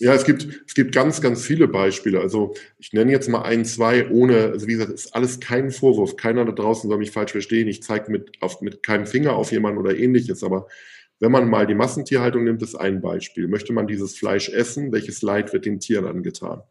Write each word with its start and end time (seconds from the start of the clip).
Ja, 0.00 0.12
es 0.12 0.24
gibt, 0.24 0.48
es 0.66 0.74
gibt 0.74 0.92
ganz, 0.92 1.20
ganz 1.20 1.44
viele 1.46 1.68
Beispiele. 1.68 2.20
Also 2.20 2.54
ich 2.78 2.92
nenne 2.92 3.12
jetzt 3.12 3.28
mal 3.28 3.42
ein, 3.42 3.64
zwei, 3.64 4.08
ohne, 4.10 4.46
also 4.46 4.66
wie 4.66 4.72
gesagt, 4.72 4.90
ist 4.92 5.14
alles 5.14 5.38
kein 5.38 5.70
Vorwurf. 5.70 6.16
Keiner 6.16 6.44
da 6.44 6.50
draußen 6.52 6.88
soll 6.90 6.98
mich 6.98 7.12
falsch 7.12 7.30
verstehen. 7.32 7.68
Ich 7.68 7.82
zeige 7.82 8.10
mit, 8.10 8.32
mit 8.60 8.82
keinem 8.82 9.06
Finger 9.06 9.34
auf 9.36 9.52
jemanden 9.52 9.78
oder 9.78 9.96
ähnliches. 9.96 10.42
Aber 10.42 10.66
wenn 11.20 11.30
man 11.30 11.48
mal 11.48 11.66
die 11.68 11.76
Massentierhaltung 11.76 12.42
nimmt, 12.42 12.60
ist 12.62 12.74
ein 12.74 13.00
Beispiel. 13.00 13.46
Möchte 13.46 13.72
man 13.72 13.86
dieses 13.86 14.16
Fleisch 14.18 14.48
essen, 14.48 14.90
welches 14.92 15.22
Leid 15.22 15.52
wird 15.52 15.64
den 15.64 15.78
Tieren 15.78 16.06
angetan? 16.06 16.62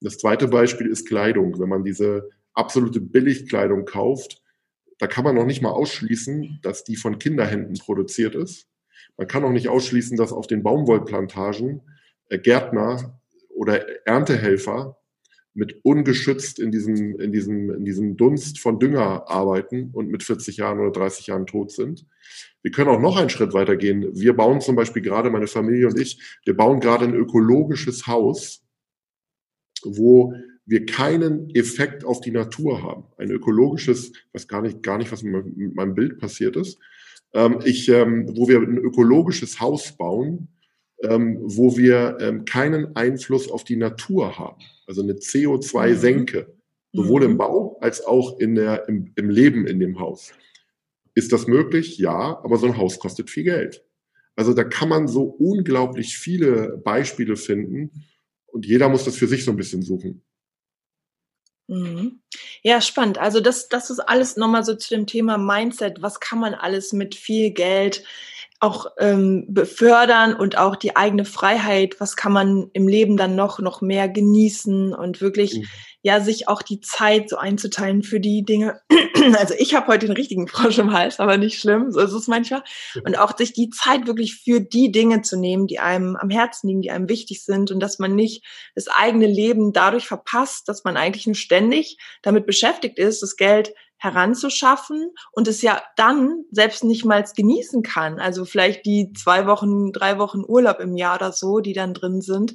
Das 0.00 0.18
zweite 0.18 0.48
Beispiel 0.48 0.88
ist 0.88 1.06
Kleidung. 1.06 1.60
Wenn 1.60 1.68
man 1.68 1.84
diese 1.84 2.28
absolute 2.54 3.00
Billigkleidung 3.00 3.84
kauft, 3.84 4.42
da 4.98 5.06
kann 5.06 5.22
man 5.24 5.36
noch 5.36 5.46
nicht 5.46 5.62
mal 5.62 5.70
ausschließen, 5.70 6.58
dass 6.62 6.82
die 6.82 6.96
von 6.96 7.18
Kinderhänden 7.20 7.74
produziert 7.78 8.34
ist. 8.34 8.66
Man 9.16 9.28
kann 9.28 9.44
auch 9.44 9.52
nicht 9.52 9.68
ausschließen, 9.68 10.16
dass 10.16 10.32
auf 10.32 10.48
den 10.48 10.64
Baumwollplantagen 10.64 11.82
Gärtner 12.28 13.20
oder 13.54 14.06
Erntehelfer 14.06 14.96
mit 15.54 15.84
ungeschützt 15.84 16.58
in 16.58 16.72
diesem, 16.72 17.18
in 17.20 17.32
diesem, 17.32 17.70
in 17.70 17.84
diesem 17.84 18.16
Dunst 18.16 18.58
von 18.58 18.80
Dünger 18.80 19.30
arbeiten 19.30 19.90
und 19.92 20.10
mit 20.10 20.24
40 20.24 20.56
Jahren 20.56 20.80
oder 20.80 20.90
30 20.90 21.28
Jahren 21.28 21.46
tot 21.46 21.70
sind. 21.70 22.06
Wir 22.62 22.72
können 22.72 22.90
auch 22.90 23.00
noch 23.00 23.16
einen 23.16 23.30
Schritt 23.30 23.54
weiter 23.54 23.76
gehen. 23.76 24.08
Wir 24.14 24.34
bauen 24.34 24.60
zum 24.60 24.74
Beispiel 24.74 25.02
gerade, 25.02 25.30
meine 25.30 25.46
Familie 25.46 25.86
und 25.86 25.98
ich, 25.98 26.20
wir 26.44 26.56
bauen 26.56 26.80
gerade 26.80 27.04
ein 27.04 27.14
ökologisches 27.14 28.08
Haus, 28.08 28.64
wo 29.84 30.34
wir 30.66 30.86
keinen 30.86 31.50
Effekt 31.50 32.04
auf 32.04 32.20
die 32.20 32.32
Natur 32.32 32.82
haben. 32.82 33.04
Ein 33.16 33.30
ökologisches, 33.30 34.12
was 34.32 34.48
gar 34.48 34.62
nicht, 34.62 34.82
gar 34.82 34.98
nicht, 34.98 35.12
was 35.12 35.22
mit 35.22 35.74
meinem 35.74 35.94
Bild 35.94 36.18
passiert 36.18 36.56
ist. 36.56 36.78
Ähm, 37.32 37.60
ich, 37.64 37.88
ähm, 37.88 38.32
wo 38.34 38.48
wir 38.48 38.58
ein 38.58 38.78
ökologisches 38.78 39.60
Haus 39.60 39.96
bauen, 39.96 40.48
ähm, 41.04 41.38
wo 41.42 41.76
wir 41.76 42.18
ähm, 42.20 42.44
keinen 42.44 42.96
Einfluss 42.96 43.50
auf 43.50 43.64
die 43.64 43.76
Natur 43.76 44.38
haben. 44.38 44.62
Also 44.86 45.02
eine 45.02 45.14
CO2-Senke, 45.14 46.48
mhm. 46.92 46.98
sowohl 46.98 47.22
mhm. 47.22 47.30
im 47.32 47.38
Bau 47.38 47.78
als 47.80 48.04
auch 48.04 48.38
in 48.38 48.54
der, 48.54 48.88
im, 48.88 49.12
im 49.16 49.30
Leben 49.30 49.66
in 49.66 49.80
dem 49.80 49.98
Haus. 49.98 50.32
Ist 51.14 51.32
das 51.32 51.46
möglich? 51.46 51.98
Ja, 51.98 52.40
aber 52.42 52.56
so 52.56 52.66
ein 52.66 52.76
Haus 52.76 52.98
kostet 52.98 53.30
viel 53.30 53.44
Geld. 53.44 53.84
Also 54.36 54.52
da 54.52 54.64
kann 54.64 54.88
man 54.88 55.06
so 55.06 55.22
unglaublich 55.24 56.18
viele 56.18 56.76
Beispiele 56.78 57.36
finden 57.36 58.04
und 58.46 58.66
jeder 58.66 58.88
muss 58.88 59.04
das 59.04 59.16
für 59.16 59.28
sich 59.28 59.44
so 59.44 59.52
ein 59.52 59.56
bisschen 59.56 59.82
suchen. 59.82 60.22
Mhm. 61.68 62.20
Ja, 62.62 62.80
spannend. 62.80 63.18
Also 63.18 63.40
das, 63.40 63.68
das 63.68 63.90
ist 63.90 64.00
alles 64.00 64.36
nochmal 64.36 64.64
so 64.64 64.74
zu 64.74 64.94
dem 64.94 65.06
Thema 65.06 65.38
Mindset. 65.38 66.02
Was 66.02 66.20
kann 66.20 66.38
man 66.38 66.54
alles 66.54 66.92
mit 66.92 67.14
viel 67.14 67.52
Geld 67.52 68.04
auch 68.60 68.86
ähm, 68.98 69.44
befördern 69.48 70.34
und 70.34 70.56
auch 70.56 70.76
die 70.76 70.96
eigene 70.96 71.24
Freiheit, 71.24 71.96
was 71.98 72.16
kann 72.16 72.32
man 72.32 72.70
im 72.72 72.88
Leben 72.88 73.16
dann 73.16 73.34
noch, 73.36 73.58
noch 73.58 73.82
mehr 73.82 74.08
genießen 74.08 74.94
und 74.94 75.20
wirklich, 75.20 75.54
mhm. 75.54 75.64
ja, 76.02 76.20
sich 76.20 76.48
auch 76.48 76.62
die 76.62 76.80
Zeit 76.80 77.28
so 77.28 77.36
einzuteilen 77.36 78.02
für 78.02 78.20
die 78.20 78.44
Dinge. 78.44 78.80
Also 79.38 79.54
ich 79.56 79.74
habe 79.74 79.86
heute 79.86 80.06
den 80.06 80.16
richtigen 80.16 80.48
Frosch 80.48 80.76
im 80.76 80.92
Hals, 80.92 81.18
aber 81.18 81.38
nicht 81.38 81.58
schlimm, 81.58 81.90
so 81.92 82.00
ist 82.00 82.12
es 82.12 82.26
manchmal. 82.26 82.62
Und 83.06 83.18
auch 83.18 83.34
sich 83.34 83.54
die 83.54 83.70
Zeit 83.70 84.06
wirklich 84.06 84.34
für 84.34 84.60
die 84.60 84.92
Dinge 84.92 85.22
zu 85.22 85.38
nehmen, 85.38 85.66
die 85.66 85.78
einem 85.78 86.14
am 86.16 86.28
Herzen 86.28 86.68
liegen, 86.68 86.82
die 86.82 86.90
einem 86.90 87.08
wichtig 87.08 87.42
sind 87.42 87.70
und 87.70 87.80
dass 87.80 87.98
man 87.98 88.14
nicht 88.14 88.44
das 88.74 88.88
eigene 88.88 89.26
Leben 89.26 89.72
dadurch 89.72 90.06
verpasst, 90.06 90.68
dass 90.68 90.84
man 90.84 90.98
eigentlich 90.98 91.26
nur 91.26 91.36
ständig 91.36 91.96
damit 92.20 92.44
beschäftigt 92.44 92.98
ist, 92.98 93.22
das 93.22 93.36
Geld 93.36 93.72
heranzuschaffen 94.04 95.10
und 95.32 95.48
es 95.48 95.62
ja 95.62 95.82
dann 95.96 96.44
selbst 96.50 96.84
nicht 96.84 97.04
mal 97.04 97.24
genießen 97.24 97.82
kann. 97.82 98.20
Also 98.20 98.44
vielleicht 98.44 98.84
die 98.84 99.12
zwei 99.14 99.46
Wochen, 99.46 99.92
drei 99.92 100.18
Wochen 100.18 100.42
Urlaub 100.46 100.78
im 100.80 100.96
Jahr 100.96 101.16
oder 101.16 101.32
so, 101.32 101.60
die 101.60 101.72
dann 101.72 101.94
drin 101.94 102.20
sind. 102.20 102.54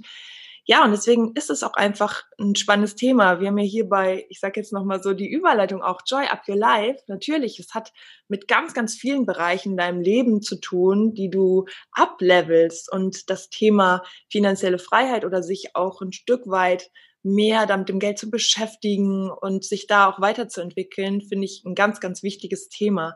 Ja, 0.65 0.85
und 0.85 0.91
deswegen 0.91 1.31
ist 1.33 1.49
es 1.49 1.63
auch 1.63 1.73
einfach 1.73 2.25
ein 2.37 2.53
spannendes 2.53 2.95
Thema. 2.95 3.39
Wir 3.39 3.47
haben 3.47 3.57
ja 3.57 3.65
hier 3.65 3.89
bei, 3.89 4.27
ich 4.29 4.39
sage 4.39 4.59
jetzt 4.59 4.71
nochmal 4.71 5.01
so 5.01 5.15
die 5.15 5.27
Überleitung 5.27 5.81
auch 5.81 6.01
Joy 6.05 6.27
Up 6.27 6.43
Your 6.47 6.57
Life. 6.57 7.01
Natürlich, 7.07 7.57
es 7.57 7.73
hat 7.73 7.91
mit 8.27 8.47
ganz, 8.47 8.75
ganz 8.75 8.93
vielen 8.93 9.25
Bereichen 9.25 9.71
in 9.71 9.77
deinem 9.77 9.99
Leben 9.99 10.43
zu 10.43 10.57
tun, 10.59 11.15
die 11.15 11.31
du 11.31 11.65
ablevelst 11.91 12.91
und 12.93 13.31
das 13.31 13.49
Thema 13.49 14.03
finanzielle 14.29 14.77
Freiheit 14.77 15.25
oder 15.25 15.41
sich 15.41 15.75
auch 15.75 16.01
ein 16.01 16.11
Stück 16.11 16.43
weit 16.45 16.91
mehr 17.23 17.65
damit 17.65 17.89
dem 17.89 17.99
Geld 17.99 18.17
zu 18.17 18.29
beschäftigen 18.29 19.29
und 19.29 19.63
sich 19.65 19.87
da 19.87 20.09
auch 20.09 20.21
weiterzuentwickeln, 20.21 21.21
finde 21.21 21.45
ich 21.45 21.63
ein 21.65 21.75
ganz, 21.75 21.99
ganz 21.99 22.23
wichtiges 22.23 22.69
Thema. 22.69 23.15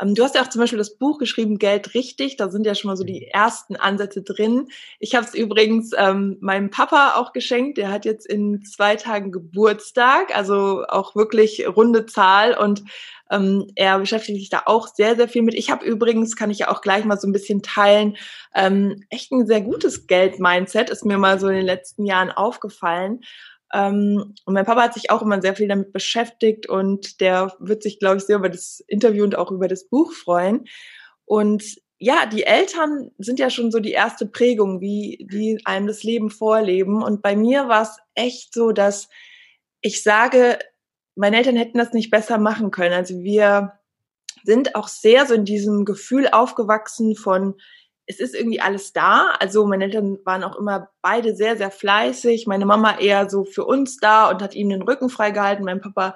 Ähm, 0.00 0.14
du 0.14 0.22
hast 0.22 0.34
ja 0.34 0.42
auch 0.42 0.48
zum 0.48 0.60
Beispiel 0.60 0.78
das 0.78 0.96
Buch 0.96 1.18
geschrieben, 1.18 1.58
Geld 1.58 1.94
richtig. 1.94 2.36
Da 2.36 2.48
sind 2.48 2.66
ja 2.66 2.74
schon 2.74 2.88
mal 2.88 2.96
so 2.96 3.04
die 3.04 3.26
ersten 3.26 3.76
Ansätze 3.76 4.22
drin. 4.22 4.68
Ich 4.98 5.14
habe 5.14 5.26
es 5.26 5.34
übrigens 5.34 5.92
ähm, 5.96 6.38
meinem 6.40 6.70
Papa 6.70 7.14
auch 7.16 7.32
geschenkt. 7.32 7.78
Der 7.78 7.90
hat 7.90 8.04
jetzt 8.04 8.26
in 8.26 8.64
zwei 8.64 8.96
Tagen 8.96 9.32
Geburtstag, 9.32 10.36
also 10.36 10.84
auch 10.88 11.14
wirklich 11.14 11.66
runde 11.66 12.06
Zahl 12.06 12.56
und 12.56 12.82
ähm, 13.32 13.66
er 13.76 13.98
beschäftigt 13.98 14.38
sich 14.38 14.50
da 14.50 14.62
auch 14.66 14.88
sehr, 14.88 15.16
sehr 15.16 15.26
viel 15.26 15.42
mit. 15.42 15.54
Ich 15.54 15.70
habe 15.70 15.84
übrigens, 15.84 16.36
kann 16.36 16.50
ich 16.50 16.58
ja 16.58 16.70
auch 16.70 16.82
gleich 16.82 17.04
mal 17.04 17.18
so 17.18 17.26
ein 17.26 17.32
bisschen 17.32 17.62
teilen, 17.62 18.16
ähm, 18.54 19.04
echt 19.08 19.32
ein 19.32 19.46
sehr 19.46 19.62
gutes 19.62 20.06
Geld-Mindset, 20.06 20.90
ist 20.90 21.06
mir 21.06 21.16
mal 21.18 21.40
so 21.40 21.48
in 21.48 21.56
den 21.56 21.66
letzten 21.66 22.04
Jahren 22.04 22.30
aufgefallen. 22.30 23.20
Ähm, 23.72 24.34
und 24.44 24.54
mein 24.54 24.64
Papa 24.66 24.82
hat 24.82 24.94
sich 24.94 25.10
auch 25.10 25.22
immer 25.22 25.40
sehr 25.40 25.54
viel 25.54 25.68
damit 25.68 25.92
beschäftigt 25.92 26.68
und 26.68 27.20
der 27.20 27.54
wird 27.58 27.82
sich, 27.82 27.98
glaube 27.98 28.18
ich, 28.18 28.24
sehr 28.24 28.36
über 28.36 28.48
das 28.48 28.82
Interview 28.86 29.24
und 29.24 29.36
auch 29.36 29.50
über 29.50 29.68
das 29.68 29.88
Buch 29.88 30.12
freuen. 30.12 30.66
Und 31.24 31.64
ja, 31.98 32.26
die 32.26 32.42
Eltern 32.42 33.12
sind 33.18 33.38
ja 33.38 33.48
schon 33.48 33.70
so 33.70 33.78
die 33.78 33.92
erste 33.92 34.26
Prägung, 34.26 34.80
wie 34.80 35.26
die 35.30 35.60
einem 35.64 35.86
das 35.86 36.02
Leben 36.02 36.30
vorleben. 36.30 37.02
Und 37.02 37.22
bei 37.22 37.36
mir 37.36 37.68
war 37.68 37.82
es 37.82 37.96
echt 38.14 38.52
so, 38.52 38.72
dass 38.72 39.08
ich 39.80 40.02
sage, 40.02 40.58
meine 41.14 41.36
Eltern 41.36 41.56
hätten 41.56 41.78
das 41.78 41.92
nicht 41.92 42.10
besser 42.10 42.38
machen 42.38 42.70
können. 42.70 42.94
Also 42.94 43.22
wir 43.22 43.74
sind 44.44 44.74
auch 44.74 44.88
sehr 44.88 45.26
so 45.26 45.34
in 45.34 45.44
diesem 45.44 45.84
Gefühl 45.84 46.28
aufgewachsen 46.28 47.14
von, 47.14 47.54
es 48.06 48.20
ist 48.20 48.34
irgendwie 48.34 48.60
alles 48.60 48.92
da. 48.92 49.32
Also 49.38 49.66
meine 49.66 49.84
Eltern 49.84 50.18
waren 50.24 50.44
auch 50.44 50.56
immer 50.56 50.88
beide 51.02 51.34
sehr, 51.34 51.56
sehr 51.56 51.70
fleißig. 51.70 52.46
Meine 52.46 52.66
Mama 52.66 52.98
eher 52.98 53.30
so 53.30 53.44
für 53.44 53.64
uns 53.64 53.96
da 53.96 54.28
und 54.30 54.42
hat 54.42 54.54
ihnen 54.54 54.70
den 54.70 54.82
Rücken 54.82 55.08
freigehalten. 55.08 55.64
Mein 55.64 55.80
Papa 55.80 56.14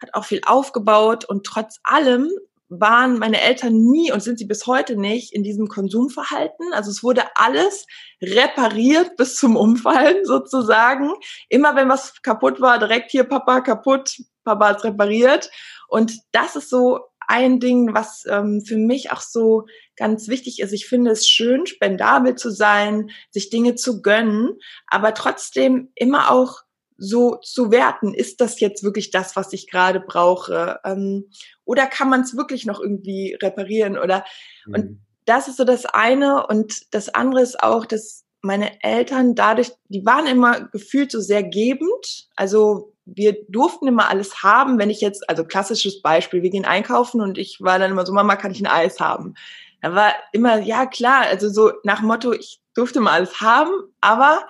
hat 0.00 0.14
auch 0.14 0.24
viel 0.24 0.40
aufgebaut 0.46 1.24
und 1.24 1.44
trotz 1.44 1.80
allem 1.82 2.30
waren 2.68 3.18
meine 3.18 3.40
Eltern 3.40 3.74
nie 3.74 4.10
und 4.10 4.22
sind 4.22 4.38
sie 4.38 4.46
bis 4.46 4.66
heute 4.66 4.96
nicht 4.96 5.32
in 5.32 5.42
diesem 5.42 5.68
Konsumverhalten. 5.68 6.72
Also 6.72 6.90
es 6.90 7.02
wurde 7.02 7.22
alles 7.34 7.86
repariert 8.22 9.16
bis 9.16 9.36
zum 9.36 9.56
Umfallen 9.56 10.18
sozusagen. 10.24 11.12
Immer 11.48 11.76
wenn 11.76 11.88
was 11.88 12.22
kaputt 12.22 12.60
war, 12.60 12.78
direkt 12.78 13.10
hier 13.10 13.24
Papa 13.24 13.60
kaputt, 13.60 14.16
Papa 14.44 14.68
hat 14.68 14.84
repariert. 14.84 15.50
Und 15.88 16.18
das 16.32 16.56
ist 16.56 16.70
so 16.70 17.00
ein 17.28 17.60
Ding, 17.60 17.94
was 17.94 18.24
ähm, 18.28 18.62
für 18.66 18.76
mich 18.76 19.10
auch 19.12 19.20
so 19.20 19.66
ganz 19.96 20.28
wichtig 20.28 20.60
ist. 20.60 20.72
Ich 20.72 20.86
finde 20.86 21.10
es 21.10 21.28
schön, 21.28 21.66
spendabel 21.66 22.34
zu 22.34 22.50
sein, 22.50 23.10
sich 23.30 23.50
Dinge 23.50 23.74
zu 23.74 24.02
gönnen, 24.02 24.58
aber 24.86 25.14
trotzdem 25.14 25.90
immer 25.94 26.30
auch 26.30 26.62
so 26.96 27.36
zu 27.42 27.70
werten, 27.70 28.14
ist 28.14 28.40
das 28.40 28.60
jetzt 28.60 28.82
wirklich 28.82 29.10
das, 29.10 29.36
was 29.36 29.52
ich 29.52 29.68
gerade 29.68 30.00
brauche? 30.00 30.80
Ähm, 30.84 31.30
oder 31.64 31.86
kann 31.86 32.08
man 32.08 32.20
es 32.22 32.36
wirklich 32.36 32.66
noch 32.66 32.80
irgendwie 32.80 33.36
reparieren? 33.42 33.98
Oder 33.98 34.24
mhm. 34.66 34.74
und 34.74 35.00
das 35.24 35.48
ist 35.48 35.56
so 35.56 35.64
das 35.64 35.86
eine. 35.86 36.46
Und 36.46 36.94
das 36.94 37.08
andere 37.08 37.42
ist 37.42 37.62
auch, 37.62 37.86
dass 37.86 38.24
meine 38.42 38.82
Eltern 38.82 39.34
dadurch, 39.34 39.72
die 39.88 40.04
waren 40.04 40.26
immer 40.26 40.68
gefühlt 40.68 41.10
so 41.10 41.20
sehr 41.20 41.42
gebend. 41.42 42.28
Also 42.36 42.93
wir 43.06 43.36
durften 43.48 43.86
immer 43.86 44.08
alles 44.08 44.42
haben. 44.42 44.78
Wenn 44.78 44.90
ich 44.90 45.00
jetzt, 45.00 45.28
also 45.28 45.44
klassisches 45.44 46.02
Beispiel, 46.02 46.42
wir 46.42 46.50
gehen 46.50 46.64
einkaufen 46.64 47.20
und 47.20 47.38
ich 47.38 47.60
war 47.60 47.78
dann 47.78 47.90
immer 47.90 48.06
so, 48.06 48.12
Mama, 48.12 48.36
kann 48.36 48.52
ich 48.52 48.60
ein 48.60 48.66
Eis 48.66 49.00
haben? 49.00 49.34
Da 49.82 49.94
war 49.94 50.12
immer, 50.32 50.60
ja 50.60 50.86
klar, 50.86 51.22
also 51.22 51.50
so 51.50 51.72
nach 51.82 52.00
Motto, 52.00 52.32
ich 52.32 52.60
durfte 52.74 53.00
mal 53.00 53.12
alles 53.12 53.40
haben, 53.40 53.70
aber 54.00 54.46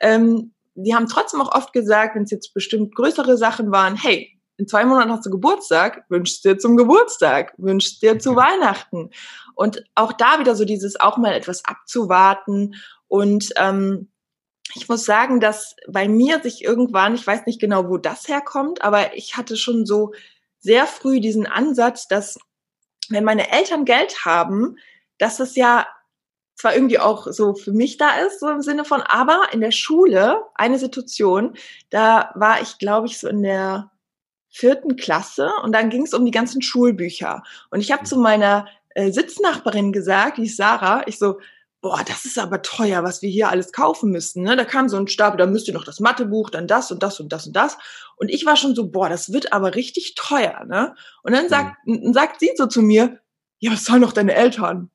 ähm, 0.00 0.52
die 0.74 0.94
haben 0.94 1.08
trotzdem 1.08 1.40
auch 1.40 1.54
oft 1.54 1.72
gesagt, 1.72 2.14
wenn 2.14 2.22
es 2.22 2.30
jetzt 2.30 2.54
bestimmt 2.54 2.94
größere 2.94 3.36
Sachen 3.36 3.72
waren, 3.72 3.96
hey, 3.96 4.36
in 4.58 4.68
zwei 4.68 4.84
Monaten 4.84 5.10
hast 5.10 5.26
du 5.26 5.30
Geburtstag, 5.30 6.04
wünschst 6.08 6.44
dir 6.44 6.58
zum 6.58 6.76
Geburtstag, 6.76 7.54
wünschst 7.58 8.00
dir 8.02 8.18
zu 8.18 8.36
Weihnachten. 8.36 9.10
Und 9.54 9.84
auch 9.94 10.12
da 10.12 10.38
wieder 10.38 10.54
so 10.54 10.64
dieses 10.64 10.98
auch 10.98 11.18
mal 11.18 11.34
etwas 11.34 11.64
abzuwarten. 11.64 12.74
Und 13.08 13.52
ähm, 13.56 14.08
ich 14.74 14.88
muss 14.88 15.04
sagen, 15.04 15.40
dass 15.40 15.76
bei 15.88 16.08
mir 16.08 16.40
sich 16.42 16.64
irgendwann, 16.64 17.14
ich 17.14 17.26
weiß 17.26 17.46
nicht 17.46 17.60
genau, 17.60 17.88
wo 17.88 17.96
das 17.96 18.28
herkommt, 18.28 18.82
aber 18.82 19.16
ich 19.16 19.36
hatte 19.36 19.56
schon 19.56 19.86
so 19.86 20.12
sehr 20.58 20.86
früh 20.86 21.20
diesen 21.20 21.46
Ansatz, 21.46 22.08
dass 22.08 22.38
wenn 23.08 23.24
meine 23.24 23.50
Eltern 23.52 23.84
Geld 23.84 24.24
haben, 24.24 24.76
dass 25.18 25.40
es 25.40 25.54
ja 25.54 25.86
zwar 26.56 26.74
irgendwie 26.74 26.98
auch 26.98 27.26
so 27.30 27.54
für 27.54 27.72
mich 27.72 27.98
da 27.98 28.16
ist, 28.26 28.40
so 28.40 28.48
im 28.48 28.62
Sinne 28.62 28.84
von, 28.84 29.02
aber 29.02 29.48
in 29.52 29.60
der 29.60 29.70
Schule 29.70 30.40
eine 30.54 30.78
Situation, 30.78 31.54
da 31.90 32.32
war 32.34 32.62
ich, 32.62 32.78
glaube 32.78 33.06
ich, 33.06 33.18
so 33.18 33.28
in 33.28 33.42
der 33.42 33.90
vierten 34.48 34.96
Klasse 34.96 35.50
und 35.62 35.72
dann 35.72 35.90
ging 35.90 36.04
es 36.04 36.14
um 36.14 36.24
die 36.24 36.30
ganzen 36.30 36.62
Schulbücher. 36.62 37.42
Und 37.70 37.80
ich 37.80 37.92
habe 37.92 38.04
zu 38.04 38.16
meiner 38.16 38.66
äh, 38.94 39.12
Sitznachbarin 39.12 39.92
gesagt, 39.92 40.38
die 40.38 40.46
ist 40.46 40.56
Sarah, 40.56 41.02
ich 41.06 41.18
so, 41.18 41.38
boah, 41.80 42.02
das 42.06 42.24
ist 42.24 42.38
aber 42.38 42.62
teuer, 42.62 43.04
was 43.04 43.22
wir 43.22 43.30
hier 43.30 43.48
alles 43.48 43.72
kaufen 43.72 44.10
müssen. 44.10 44.42
Ne? 44.42 44.56
Da 44.56 44.64
kam 44.64 44.88
so 44.88 44.96
ein 44.96 45.08
Stapel, 45.08 45.36
da 45.36 45.46
müsst 45.46 45.68
ihr 45.68 45.74
noch 45.74 45.84
das 45.84 46.00
Mathebuch, 46.00 46.50
dann 46.50 46.66
das 46.66 46.90
und 46.90 47.02
das 47.02 47.20
und 47.20 47.32
das 47.32 47.46
und 47.46 47.54
das. 47.54 47.78
Und 48.16 48.28
ich 48.28 48.46
war 48.46 48.56
schon 48.56 48.74
so, 48.74 48.90
boah, 48.90 49.08
das 49.08 49.32
wird 49.32 49.52
aber 49.52 49.74
richtig 49.74 50.14
teuer. 50.16 50.64
Ne? 50.66 50.94
Und 51.22 51.32
dann 51.32 51.48
sagt, 51.48 51.76
mhm. 51.86 52.12
sagt 52.12 52.40
sie 52.40 52.50
so 52.56 52.66
zu 52.66 52.82
mir, 52.82 53.20
ja, 53.58 53.72
was 53.72 53.84
sollen 53.84 54.00
noch 54.00 54.12
deine 54.12 54.34
Eltern? 54.34 54.90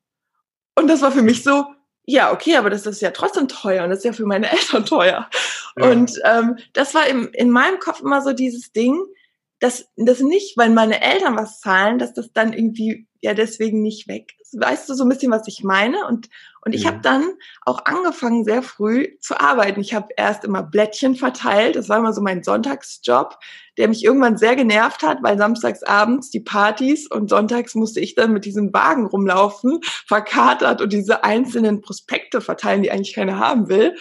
Und 0.74 0.88
das 0.88 1.02
war 1.02 1.12
für 1.12 1.22
mich 1.22 1.42
so, 1.42 1.66
ja, 2.04 2.32
okay, 2.32 2.56
aber 2.56 2.70
das 2.70 2.86
ist 2.86 3.00
ja 3.00 3.10
trotzdem 3.10 3.48
teuer 3.48 3.84
und 3.84 3.90
das 3.90 3.98
ist 3.98 4.04
ja 4.04 4.12
für 4.12 4.26
meine 4.26 4.50
Eltern 4.52 4.84
teuer. 4.84 5.28
Ja. 5.76 5.90
Und 5.90 6.20
ähm, 6.24 6.56
das 6.72 6.94
war 6.94 7.06
im, 7.06 7.30
in 7.32 7.50
meinem 7.50 7.78
Kopf 7.78 8.00
immer 8.00 8.22
so 8.22 8.32
dieses 8.32 8.72
Ding, 8.72 9.00
dass 9.60 9.86
das 9.96 10.20
nicht, 10.20 10.56
weil 10.56 10.70
meine 10.70 11.00
Eltern 11.00 11.36
was 11.36 11.60
zahlen, 11.60 11.98
dass 11.98 12.12
das 12.12 12.32
dann 12.32 12.52
irgendwie 12.52 13.06
ja 13.22 13.34
deswegen 13.34 13.82
nicht 13.82 14.08
weg. 14.08 14.34
Weißt 14.52 14.88
du 14.88 14.94
so 14.94 15.04
ein 15.04 15.08
bisschen, 15.08 15.32
was 15.32 15.46
ich 15.46 15.64
meine? 15.64 16.06
Und, 16.06 16.28
und 16.64 16.74
ich 16.74 16.84
mhm. 16.84 16.88
habe 16.88 17.00
dann 17.02 17.24
auch 17.64 17.84
angefangen, 17.86 18.44
sehr 18.44 18.62
früh 18.62 19.16
zu 19.20 19.40
arbeiten. 19.40 19.80
Ich 19.80 19.94
habe 19.94 20.08
erst 20.16 20.44
immer 20.44 20.62
Blättchen 20.62 21.14
verteilt. 21.14 21.76
Das 21.76 21.88
war 21.88 21.98
immer 21.98 22.12
so 22.12 22.20
mein 22.20 22.42
Sonntagsjob, 22.42 23.38
der 23.78 23.88
mich 23.88 24.04
irgendwann 24.04 24.36
sehr 24.36 24.56
genervt 24.56 25.02
hat, 25.02 25.22
weil 25.22 25.38
samstags 25.38 25.82
abends 25.84 26.30
die 26.30 26.40
Partys 26.40 27.06
und 27.06 27.30
sonntags 27.30 27.74
musste 27.74 28.00
ich 28.00 28.14
dann 28.14 28.32
mit 28.32 28.44
diesem 28.44 28.74
Wagen 28.74 29.06
rumlaufen, 29.06 29.80
verkatert 30.06 30.82
und 30.82 30.92
diese 30.92 31.24
einzelnen 31.24 31.80
Prospekte 31.80 32.40
verteilen, 32.40 32.82
die 32.82 32.90
eigentlich 32.90 33.14
keiner 33.14 33.38
haben 33.38 33.68
will. 33.68 33.96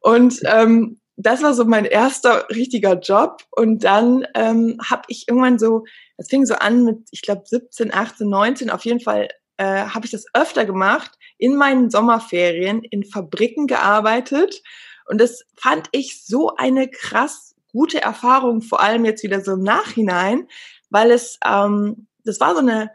Und 0.00 0.40
ähm, 0.46 0.98
das 1.26 1.42
war 1.42 1.54
so 1.54 1.64
mein 1.64 1.84
erster 1.84 2.48
richtiger 2.50 2.98
Job. 2.98 3.44
Und 3.50 3.84
dann 3.84 4.26
ähm, 4.34 4.78
habe 4.88 5.02
ich 5.08 5.28
irgendwann 5.28 5.58
so, 5.58 5.84
das 6.16 6.28
fing 6.28 6.46
so 6.46 6.54
an 6.54 6.84
mit, 6.84 6.98
ich 7.10 7.22
glaube, 7.22 7.42
17, 7.44 7.92
18, 7.92 8.28
19, 8.28 8.70
auf 8.70 8.84
jeden 8.84 9.00
Fall 9.00 9.28
äh, 9.56 9.64
habe 9.86 10.06
ich 10.06 10.12
das 10.12 10.26
öfter 10.34 10.64
gemacht, 10.64 11.12
in 11.38 11.56
meinen 11.56 11.90
Sommerferien 11.90 12.82
in 12.82 13.04
Fabriken 13.04 13.66
gearbeitet. 13.66 14.62
Und 15.06 15.20
das 15.20 15.44
fand 15.56 15.88
ich 15.92 16.24
so 16.24 16.54
eine 16.56 16.88
krass 16.88 17.54
gute 17.72 18.02
Erfahrung, 18.02 18.62
vor 18.62 18.80
allem 18.80 19.04
jetzt 19.04 19.22
wieder 19.22 19.40
so 19.40 19.52
im 19.52 19.62
Nachhinein, 19.62 20.46
weil 20.90 21.10
es, 21.10 21.38
ähm, 21.44 22.06
das 22.24 22.38
war 22.40 22.54
so 22.54 22.60
eine 22.60 22.90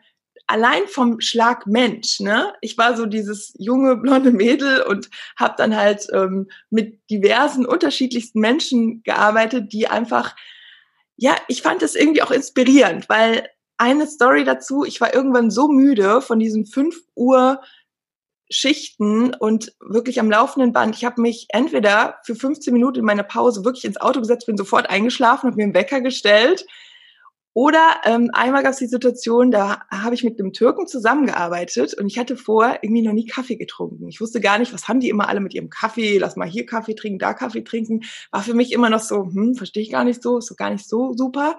allein 0.48 0.88
vom 0.88 1.20
Schlag 1.20 1.68
Mensch, 1.68 2.20
ne? 2.20 2.54
Ich 2.62 2.78
war 2.78 2.96
so 2.96 3.06
dieses 3.06 3.54
junge 3.58 3.98
blonde 3.98 4.32
Mädel 4.32 4.82
und 4.82 5.10
habe 5.36 5.56
dann 5.58 5.76
halt 5.76 6.08
ähm, 6.14 6.50
mit 6.70 7.00
diversen 7.10 7.66
unterschiedlichsten 7.66 8.40
Menschen 8.40 9.04
gearbeitet, 9.04 9.74
die 9.74 9.88
einfach, 9.88 10.36
ja, 11.18 11.36
ich 11.48 11.62
fand 11.62 11.84
es 11.84 11.96
irgendwie 11.96 12.24
auch 12.24 12.32
inspirierend, 12.32 13.10
weil 13.10 13.50
eine 13.78 14.08
Story 14.08 14.44
dazu, 14.44 14.86
ich 14.86 15.00
war 15.02 15.14
irgendwann 15.14 15.52
so 15.52 15.68
müde 15.68 16.22
von 16.22 16.40
diesen 16.40 16.66
fünf 16.66 16.98
Uhr 17.14 17.62
Schichten 18.50 19.34
und 19.34 19.74
wirklich 19.82 20.20
am 20.22 20.32
laufenden 20.32 20.72
Band. 20.72 20.96
Ich 20.96 21.04
habe 21.04 21.22
mich 21.22 21.48
entweder 21.50 22.20
für 22.24 22.34
15 22.34 22.74
Minuten 22.74 23.00
in 23.00 23.06
meiner 23.06 23.24
Pause 23.24 23.66
wirklich 23.66 23.84
ins 23.84 24.00
Auto 24.00 24.22
gesetzt, 24.22 24.46
bin 24.46 24.58
sofort 24.58 24.90
eingeschlafen, 24.90 25.48
habe 25.48 25.58
mir 25.58 25.64
einen 25.64 25.74
Wecker 25.74 26.00
gestellt, 26.00 26.66
oder 27.58 28.02
ähm, 28.04 28.30
einmal 28.34 28.62
gab 28.62 28.74
es 28.74 28.78
die 28.78 28.86
Situation, 28.86 29.50
da 29.50 29.82
habe 29.90 30.14
ich 30.14 30.24
mit 30.24 30.40
einem 30.40 30.54
Türken 30.54 30.86
zusammengearbeitet 30.86 31.96
und 31.96 32.06
ich 32.06 32.20
hatte 32.20 32.38
vorher 32.38 32.84
irgendwie 32.84 33.02
noch 33.02 33.14
nie 33.14 33.26
Kaffee 33.26 33.56
getrunken. 33.56 34.08
Ich 34.10 34.22
wusste 34.22 34.40
gar 34.42 34.60
nicht, 34.60 34.76
was 34.76 34.88
haben 34.88 35.00
die 35.00 35.10
immer 35.10 35.28
alle 35.28 35.40
mit 35.40 35.56
ihrem 35.56 35.72
Kaffee, 35.72 36.20
lass 36.20 36.36
mal 36.36 36.48
hier 36.48 36.68
Kaffee 36.68 36.94
trinken, 36.94 37.18
da 37.18 37.34
Kaffee 37.34 37.64
trinken. 37.64 38.02
War 38.30 38.44
für 38.44 38.54
mich 38.54 38.74
immer 38.74 38.92
noch 38.92 39.00
so, 39.00 39.24
hm, 39.24 39.56
verstehe 39.56 39.82
ich 39.82 39.92
gar 39.92 40.04
nicht 40.04 40.22
so, 40.22 40.38
ist 40.38 40.46
so 40.46 40.54
gar 40.54 40.70
nicht 40.70 40.88
so 40.88 41.14
super. 41.14 41.58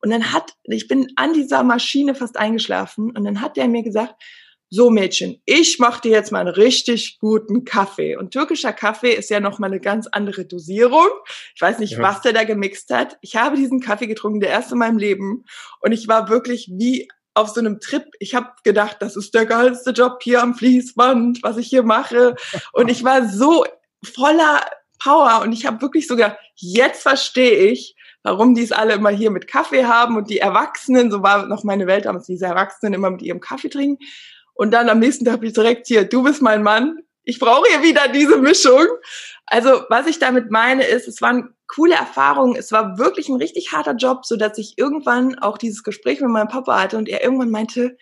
Und 0.00 0.08
dann 0.08 0.32
hat, 0.32 0.54
ich 0.62 0.88
bin 0.88 1.12
an 1.16 1.34
dieser 1.34 1.62
Maschine 1.62 2.14
fast 2.14 2.38
eingeschlafen 2.38 3.10
und 3.14 3.22
dann 3.22 3.42
hat 3.42 3.58
der 3.58 3.68
mir 3.68 3.82
gesagt, 3.82 4.14
so 4.74 4.90
Mädchen, 4.90 5.40
ich 5.44 5.78
mache 5.78 6.02
dir 6.02 6.10
jetzt 6.10 6.32
mal 6.32 6.40
einen 6.40 6.48
richtig 6.48 7.18
guten 7.20 7.64
Kaffee. 7.64 8.16
Und 8.16 8.32
türkischer 8.32 8.72
Kaffee 8.72 9.12
ist 9.12 9.30
ja 9.30 9.40
noch 9.40 9.58
mal 9.58 9.68
eine 9.68 9.80
ganz 9.80 10.08
andere 10.08 10.44
Dosierung. 10.44 11.08
Ich 11.54 11.60
weiß 11.60 11.78
nicht, 11.78 11.92
ja. 11.92 12.02
was 12.02 12.22
der 12.22 12.32
da 12.32 12.44
gemixt 12.44 12.90
hat. 12.90 13.16
Ich 13.20 13.36
habe 13.36 13.56
diesen 13.56 13.80
Kaffee 13.80 14.06
getrunken, 14.06 14.40
der 14.40 14.50
erste 14.50 14.74
in 14.74 14.80
meinem 14.80 14.98
Leben. 14.98 15.44
Und 15.80 15.92
ich 15.92 16.08
war 16.08 16.28
wirklich 16.28 16.68
wie 16.72 17.08
auf 17.34 17.48
so 17.48 17.60
einem 17.60 17.80
Trip. 17.80 18.04
Ich 18.18 18.34
habe 18.34 18.50
gedacht, 18.64 18.96
das 19.00 19.16
ist 19.16 19.34
der 19.34 19.46
geilste 19.46 19.90
Job 19.90 20.22
hier 20.22 20.42
am 20.42 20.54
Fließband, 20.54 21.42
was 21.42 21.56
ich 21.56 21.68
hier 21.68 21.82
mache. 21.82 22.34
Und 22.72 22.90
ich 22.90 23.04
war 23.04 23.28
so 23.28 23.64
voller 24.02 24.64
Power. 24.98 25.42
Und 25.42 25.52
ich 25.52 25.66
habe 25.66 25.80
wirklich 25.82 26.06
sogar, 26.06 26.38
jetzt 26.56 27.02
verstehe 27.02 27.70
ich, 27.70 27.94
warum 28.22 28.54
die 28.54 28.62
es 28.62 28.72
alle 28.72 28.94
immer 28.94 29.10
hier 29.10 29.30
mit 29.30 29.46
Kaffee 29.46 29.84
haben 29.84 30.16
und 30.16 30.30
die 30.30 30.38
Erwachsenen, 30.38 31.10
so 31.10 31.22
war 31.22 31.46
noch 31.46 31.62
meine 31.62 31.86
Welt 31.86 32.06
damals, 32.06 32.26
diese 32.26 32.46
Erwachsenen 32.46 32.94
immer 32.94 33.10
mit 33.10 33.22
ihrem 33.22 33.40
Kaffee 33.40 33.68
trinken. 33.68 34.02
Und 34.54 34.72
dann 34.72 34.88
am 34.88 35.00
nächsten 35.00 35.24
Tag 35.24 35.34
habe 35.34 35.46
ich 35.46 35.52
direkt 35.52 35.86
hier, 35.86 36.04
du 36.04 36.22
bist 36.22 36.42
mein 36.42 36.62
Mann. 36.62 36.98
Ich 37.24 37.38
brauche 37.38 37.68
hier 37.68 37.82
wieder 37.82 38.08
diese 38.08 38.36
Mischung. 38.38 38.86
Also 39.46 39.82
was 39.88 40.06
ich 40.06 40.18
damit 40.18 40.50
meine 40.50 40.84
ist, 40.84 41.08
es 41.08 41.20
waren 41.20 41.54
coole 41.66 41.94
Erfahrungen. 41.94 42.56
Es 42.56 42.70
war 42.72 42.98
wirklich 42.98 43.28
ein 43.28 43.36
richtig 43.36 43.72
harter 43.72 43.94
Job, 43.94 44.24
so 44.24 44.36
dass 44.36 44.58
ich 44.58 44.74
irgendwann 44.76 45.38
auch 45.38 45.58
dieses 45.58 45.82
Gespräch 45.82 46.20
mit 46.20 46.30
meinem 46.30 46.48
Papa 46.48 46.80
hatte 46.80 46.98
und 46.98 47.08
er 47.08 47.22
irgendwann 47.22 47.50
meinte, 47.50 47.96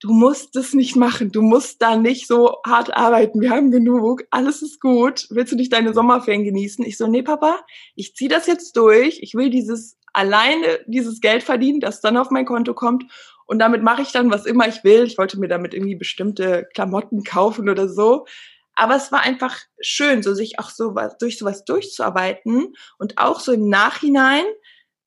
du 0.00 0.12
musst 0.12 0.56
es 0.56 0.74
nicht 0.74 0.96
machen. 0.96 1.32
Du 1.32 1.42
musst 1.42 1.82
da 1.82 1.96
nicht 1.96 2.26
so 2.26 2.56
hart 2.66 2.94
arbeiten. 2.94 3.40
Wir 3.40 3.50
haben 3.50 3.70
genug. 3.70 4.24
Alles 4.30 4.62
ist 4.62 4.80
gut. 4.80 5.26
Willst 5.30 5.52
du 5.52 5.56
nicht 5.56 5.72
deine 5.72 5.94
Sommerferien 5.94 6.44
genießen? 6.44 6.84
Ich 6.84 6.96
so, 6.96 7.06
nee, 7.06 7.22
Papa, 7.22 7.60
ich 7.94 8.14
ziehe 8.14 8.30
das 8.30 8.46
jetzt 8.46 8.76
durch. 8.76 9.20
Ich 9.22 9.34
will 9.34 9.50
dieses 9.50 9.96
alleine 10.12 10.80
dieses 10.86 11.20
Geld 11.20 11.42
verdienen, 11.42 11.80
das 11.80 12.00
dann 12.00 12.16
auf 12.16 12.30
mein 12.30 12.46
Konto 12.46 12.74
kommt. 12.74 13.04
Und 13.48 13.60
damit 13.60 13.82
mache 13.82 14.02
ich 14.02 14.12
dann, 14.12 14.30
was 14.30 14.44
immer 14.44 14.68
ich 14.68 14.84
will. 14.84 15.04
Ich 15.04 15.16
wollte 15.16 15.40
mir 15.40 15.48
damit 15.48 15.72
irgendwie 15.72 15.96
bestimmte 15.96 16.68
Klamotten 16.74 17.24
kaufen 17.24 17.70
oder 17.70 17.88
so. 17.88 18.26
Aber 18.74 18.94
es 18.94 19.10
war 19.10 19.22
einfach 19.22 19.56
schön, 19.80 20.22
so 20.22 20.34
sich 20.34 20.58
auch 20.58 20.68
so 20.68 20.94
was, 20.94 21.16
durch 21.16 21.38
sowas 21.38 21.64
durchzuarbeiten 21.64 22.74
und 22.98 23.16
auch 23.16 23.40
so 23.40 23.52
im 23.52 23.68
Nachhinein 23.70 24.44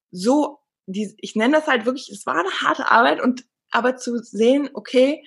so, 0.09 0.57
die, 0.87 1.15
ich 1.19 1.35
nenne 1.35 1.55
das 1.55 1.67
halt 1.67 1.85
wirklich, 1.85 2.09
es 2.09 2.25
war 2.25 2.33
eine 2.33 2.49
harte 2.49 2.89
Arbeit 2.89 3.21
und 3.21 3.45
aber 3.69 3.95
zu 3.95 4.17
sehen, 4.17 4.71
okay, 4.73 5.23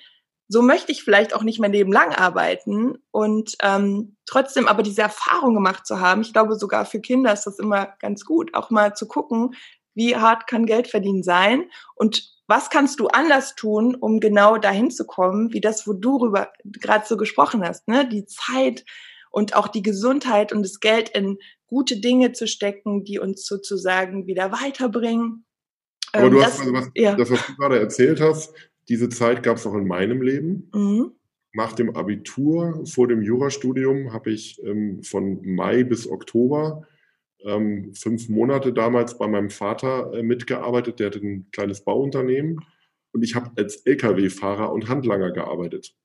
so 0.49 0.61
möchte 0.61 0.91
ich 0.91 1.01
vielleicht 1.01 1.33
auch 1.33 1.41
nicht 1.41 1.59
mein 1.59 1.71
Leben 1.71 1.93
lang 1.93 2.13
arbeiten 2.13 2.97
und 3.11 3.55
ähm, 3.63 4.17
trotzdem 4.25 4.67
aber 4.67 4.83
diese 4.83 5.01
Erfahrung 5.01 5.55
gemacht 5.55 5.87
zu 5.87 6.01
haben. 6.01 6.21
Ich 6.21 6.33
glaube, 6.33 6.55
sogar 6.55 6.85
für 6.85 6.99
Kinder 6.99 7.31
ist 7.31 7.45
das 7.45 7.59
immer 7.59 7.95
ganz 7.99 8.25
gut, 8.25 8.53
auch 8.53 8.69
mal 8.69 8.93
zu 8.93 9.07
gucken, 9.07 9.55
wie 9.95 10.15
hart 10.15 10.47
kann 10.47 10.65
Geld 10.65 10.87
verdienen 10.87 11.23
sein 11.23 11.65
und 11.95 12.35
was 12.47 12.69
kannst 12.69 12.99
du 12.99 13.07
anders 13.07 13.55
tun, 13.55 13.95
um 13.95 14.19
genau 14.19 14.57
dahin 14.57 14.91
zu 14.91 15.05
kommen, 15.05 15.51
wie 15.51 15.61
das, 15.61 15.87
wo 15.87 15.93
du 15.93 16.17
rüber 16.17 16.51
gerade 16.63 17.05
so 17.07 17.17
gesprochen 17.17 17.63
hast, 17.63 17.87
ne? 17.87 18.07
Die 18.07 18.25
Zeit 18.25 18.85
und 19.31 19.55
auch 19.55 19.67
die 19.67 19.81
Gesundheit 19.81 20.53
und 20.53 20.63
das 20.63 20.79
Geld 20.79 21.09
in 21.09 21.39
gute 21.65 21.99
Dinge 21.99 22.33
zu 22.33 22.47
stecken, 22.47 23.03
die 23.03 23.19
uns 23.19 23.45
sozusagen 23.45 24.27
wieder 24.27 24.51
weiterbringen. 24.51 25.45
Aber 26.13 26.25
ähm, 26.25 26.31
du 26.31 26.37
das, 26.39 26.45
hast 26.45 26.59
also 26.61 26.73
was, 26.73 26.91
ja. 26.93 27.15
das, 27.15 27.31
was 27.31 27.45
du 27.47 27.55
gerade 27.55 27.79
erzählt 27.79 28.21
hast, 28.21 28.53
diese 28.87 29.09
Zeit 29.09 29.41
gab 29.41 29.57
es 29.57 29.65
auch 29.65 29.73
in 29.73 29.87
meinem 29.87 30.21
Leben. 30.21 30.69
Mhm. 30.73 31.11
Nach 31.53 31.73
dem 31.73 31.95
Abitur, 31.95 32.85
vor 32.85 33.07
dem 33.07 33.21
Jurastudium, 33.21 34.13
habe 34.13 34.31
ich 34.31 34.61
ähm, 34.63 35.01
von 35.03 35.41
Mai 35.43 35.83
bis 35.83 36.07
Oktober 36.07 36.85
ähm, 37.45 37.93
fünf 37.93 38.27
Monate 38.29 38.73
damals 38.73 39.17
bei 39.17 39.27
meinem 39.27 39.49
Vater 39.49 40.11
äh, 40.13 40.23
mitgearbeitet. 40.23 40.99
Der 40.99 41.07
hatte 41.07 41.19
ein 41.19 41.49
kleines 41.51 41.83
Bauunternehmen 41.83 42.59
und 43.11 43.23
ich 43.23 43.35
habe 43.35 43.51
als 43.55 43.85
Lkw-Fahrer 43.85 44.71
und 44.71 44.89
Handlanger 44.89 45.31
gearbeitet. 45.31 45.95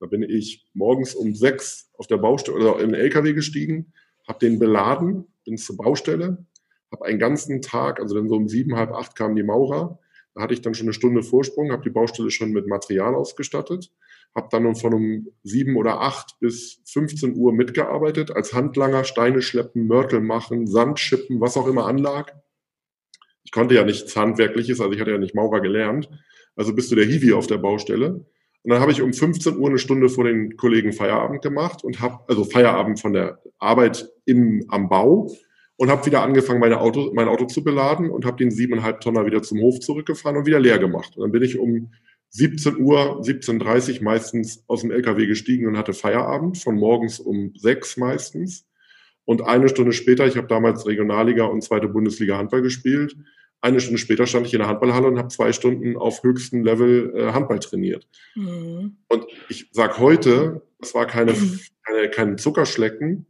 Da 0.00 0.06
bin 0.06 0.22
ich 0.22 0.66
morgens 0.74 1.14
um 1.14 1.34
sechs 1.34 1.90
auf 1.98 2.06
der 2.06 2.18
Baustelle 2.18 2.56
oder 2.56 2.80
in 2.82 2.92
den 2.92 3.00
Lkw 3.00 3.32
gestiegen, 3.32 3.92
habe 4.26 4.38
den 4.38 4.58
beladen, 4.58 5.26
bin 5.44 5.58
zur 5.58 5.76
Baustelle, 5.76 6.46
habe 6.92 7.04
einen 7.04 7.18
ganzen 7.18 7.60
Tag, 7.60 8.00
also 8.00 8.14
dann 8.14 8.28
so 8.28 8.36
um 8.36 8.48
sieben, 8.48 8.76
halb 8.76 8.92
acht 8.92 9.16
kamen 9.16 9.36
die 9.36 9.42
Maurer. 9.42 9.98
Da 10.34 10.42
hatte 10.42 10.54
ich 10.54 10.62
dann 10.62 10.74
schon 10.74 10.86
eine 10.86 10.94
Stunde 10.94 11.22
Vorsprung, 11.22 11.72
habe 11.72 11.82
die 11.82 11.90
Baustelle 11.90 12.30
schon 12.30 12.52
mit 12.52 12.66
Material 12.66 13.14
ausgestattet 13.14 13.90
habe 14.38 14.48
dann 14.50 14.74
von 14.74 14.94
um 14.94 15.28
sieben 15.42 15.76
oder 15.76 16.00
acht 16.00 16.38
bis 16.40 16.80
15 16.86 17.36
Uhr 17.36 17.52
mitgearbeitet, 17.52 18.30
als 18.30 18.54
Handlanger 18.54 19.04
Steine 19.04 19.42
schleppen, 19.42 19.86
Mörtel 19.86 20.20
machen, 20.20 20.66
Sand 20.66 20.98
schippen, 20.98 21.40
was 21.40 21.56
auch 21.56 21.66
immer 21.66 21.86
anlag. 21.86 22.32
Ich 23.44 23.52
konnte 23.52 23.74
ja 23.74 23.84
nichts 23.84 24.16
Handwerkliches, 24.16 24.80
also 24.80 24.92
ich 24.92 25.00
hatte 25.00 25.10
ja 25.10 25.18
nicht 25.18 25.34
Maurer 25.34 25.60
gelernt. 25.60 26.08
Also 26.56 26.74
bist 26.74 26.90
du 26.90 26.96
der 26.96 27.04
Hiwi 27.04 27.34
auf 27.34 27.46
der 27.46 27.58
Baustelle. 27.58 28.26
Und 28.62 28.72
dann 28.72 28.80
habe 28.80 28.92
ich 28.92 29.02
um 29.02 29.12
15 29.12 29.56
Uhr 29.56 29.68
eine 29.68 29.78
Stunde 29.78 30.08
vor 30.08 30.24
den 30.24 30.56
Kollegen 30.56 30.92
Feierabend 30.92 31.42
gemacht 31.42 31.84
und 31.84 32.00
habe, 32.00 32.24
also 32.28 32.44
Feierabend 32.44 33.00
von 33.00 33.12
der 33.12 33.42
Arbeit 33.58 34.10
im, 34.24 34.64
am 34.68 34.88
Bau 34.88 35.30
und 35.76 35.90
habe 35.90 36.04
wieder 36.06 36.22
angefangen, 36.22 36.60
meine 36.60 36.80
Auto, 36.80 37.12
mein 37.14 37.28
Auto 37.28 37.46
zu 37.46 37.62
beladen 37.62 38.10
und 38.10 38.24
habe 38.24 38.36
den 38.36 38.50
siebeneinhalb 38.50 39.00
Tonner 39.00 39.26
wieder 39.26 39.42
zum 39.42 39.60
Hof 39.60 39.80
zurückgefahren 39.80 40.36
und 40.36 40.46
wieder 40.46 40.60
leer 40.60 40.78
gemacht. 40.78 41.16
Und 41.16 41.22
dann 41.22 41.32
bin 41.32 41.42
ich 41.42 41.58
um 41.58 41.92
17 42.30 42.78
Uhr, 42.78 43.22
17.30 43.22 43.98
Uhr 43.98 44.04
meistens 44.04 44.64
aus 44.66 44.82
dem 44.82 44.90
LKW 44.90 45.26
gestiegen 45.26 45.66
und 45.66 45.78
hatte 45.78 45.92
Feierabend, 45.94 46.58
von 46.58 46.76
morgens 46.76 47.20
um 47.20 47.52
sechs 47.56 47.96
meistens. 47.96 48.66
Und 49.24 49.42
eine 49.42 49.68
Stunde 49.68 49.92
später, 49.92 50.26
ich 50.26 50.36
habe 50.36 50.46
damals 50.46 50.86
Regionalliga 50.86 51.44
und 51.44 51.62
zweite 51.62 51.88
Bundesliga 51.88 52.38
Handball 52.38 52.62
gespielt, 52.62 53.16
eine 53.60 53.80
Stunde 53.80 53.98
später 53.98 54.26
stand 54.26 54.46
ich 54.46 54.54
in 54.54 54.60
der 54.60 54.68
Handballhalle 54.68 55.08
und 55.08 55.18
habe 55.18 55.28
zwei 55.28 55.52
Stunden 55.52 55.96
auf 55.96 56.22
höchstem 56.22 56.62
Level 56.62 57.12
äh, 57.16 57.32
Handball 57.32 57.58
trainiert. 57.58 58.06
Mhm. 58.36 58.98
Und 59.08 59.26
ich 59.48 59.68
sage 59.72 59.98
heute, 59.98 60.62
das 60.78 60.94
war 60.94 61.06
keine, 61.06 61.34
keine, 61.84 62.08
kein 62.10 62.38
Zuckerschlecken, 62.38 63.26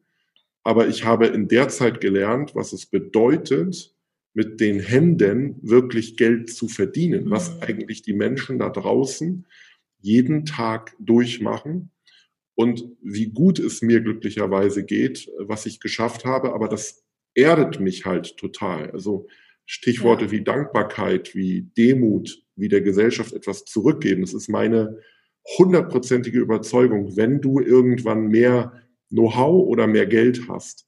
aber 0.64 0.88
ich 0.88 1.04
habe 1.04 1.28
in 1.28 1.48
der 1.48 1.68
Zeit 1.68 2.00
gelernt, 2.00 2.54
was 2.54 2.74
es 2.74 2.84
bedeutet, 2.84 3.94
mit 4.38 4.60
den 4.60 4.78
Händen 4.78 5.56
wirklich 5.62 6.16
Geld 6.16 6.48
zu 6.48 6.68
verdienen, 6.68 7.28
was 7.28 7.56
mhm. 7.56 7.62
eigentlich 7.62 8.02
die 8.02 8.12
Menschen 8.12 8.60
da 8.60 8.70
draußen 8.70 9.48
jeden 9.98 10.44
Tag 10.44 10.94
durchmachen 11.00 11.90
und 12.54 12.84
wie 13.02 13.30
gut 13.30 13.58
es 13.58 13.82
mir 13.82 14.00
glücklicherweise 14.00 14.84
geht, 14.84 15.28
was 15.40 15.66
ich 15.66 15.80
geschafft 15.80 16.24
habe, 16.24 16.54
aber 16.54 16.68
das 16.68 17.04
erdet 17.34 17.80
mich 17.80 18.06
halt 18.06 18.36
total. 18.36 18.92
Also 18.92 19.26
Stichworte 19.66 20.26
ja. 20.26 20.30
wie 20.30 20.44
Dankbarkeit, 20.44 21.34
wie 21.34 21.62
Demut, 21.76 22.40
wie 22.54 22.68
der 22.68 22.82
Gesellschaft 22.82 23.32
etwas 23.32 23.64
zurückgeben. 23.64 24.20
Das 24.20 24.34
ist 24.34 24.48
meine 24.48 25.00
hundertprozentige 25.58 26.38
Überzeugung. 26.38 27.16
Wenn 27.16 27.40
du 27.40 27.58
irgendwann 27.58 28.28
mehr 28.28 28.72
Know-how 29.08 29.66
oder 29.66 29.88
mehr 29.88 30.06
Geld 30.06 30.48
hast, 30.48 30.86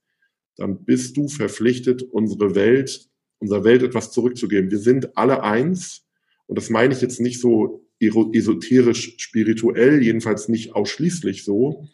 dann 0.54 0.84
bist 0.84 1.16
du 1.16 1.26
verpflichtet, 1.26 2.04
unsere 2.04 2.54
Welt, 2.54 3.09
unserer 3.40 3.64
Welt 3.64 3.82
etwas 3.82 4.12
zurückzugeben. 4.12 4.70
Wir 4.70 4.78
sind 4.78 5.16
alle 5.16 5.42
eins. 5.42 6.06
Und 6.46 6.56
das 6.56 6.70
meine 6.70 6.94
ich 6.94 7.00
jetzt 7.00 7.20
nicht 7.20 7.40
so 7.40 7.86
esoterisch 7.98 9.14
spirituell, 9.18 10.02
jedenfalls 10.02 10.48
nicht 10.48 10.74
ausschließlich 10.74 11.44
so, 11.44 11.88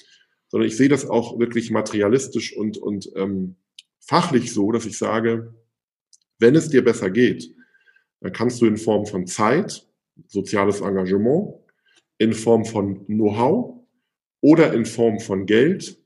sondern 0.49 0.69
ich 0.69 0.76
sehe 0.76 0.88
das 0.88 1.09
auch 1.09 1.38
wirklich 1.38 1.71
materialistisch 1.71 2.57
und, 2.57 2.79
und 2.79 3.11
ähm, 3.17 3.57
fachlich 4.00 4.53
so, 4.53 4.71
dass 4.71 4.87
ich 4.87 4.99
sage, 4.99 5.55
wenn 6.38 6.55
es 6.55 6.69
dir 6.69 6.85
besser 6.85 7.11
geht, 7.11 7.53
dann 8.21 8.33
kannst 8.33 8.61
du 8.61 8.67
in 8.67 8.76
Form 8.76 9.07
von 9.07 9.26
Zeit, 9.26 9.87
soziales 10.26 10.81
Engagement, 10.81 11.55
in 12.19 12.33
Form 12.33 12.65
von 12.65 13.05
Know-how 13.07 13.85
oder 14.41 14.73
in 14.73 14.87
Form 14.87 15.19
von 15.19 15.47
Geld 15.47 15.99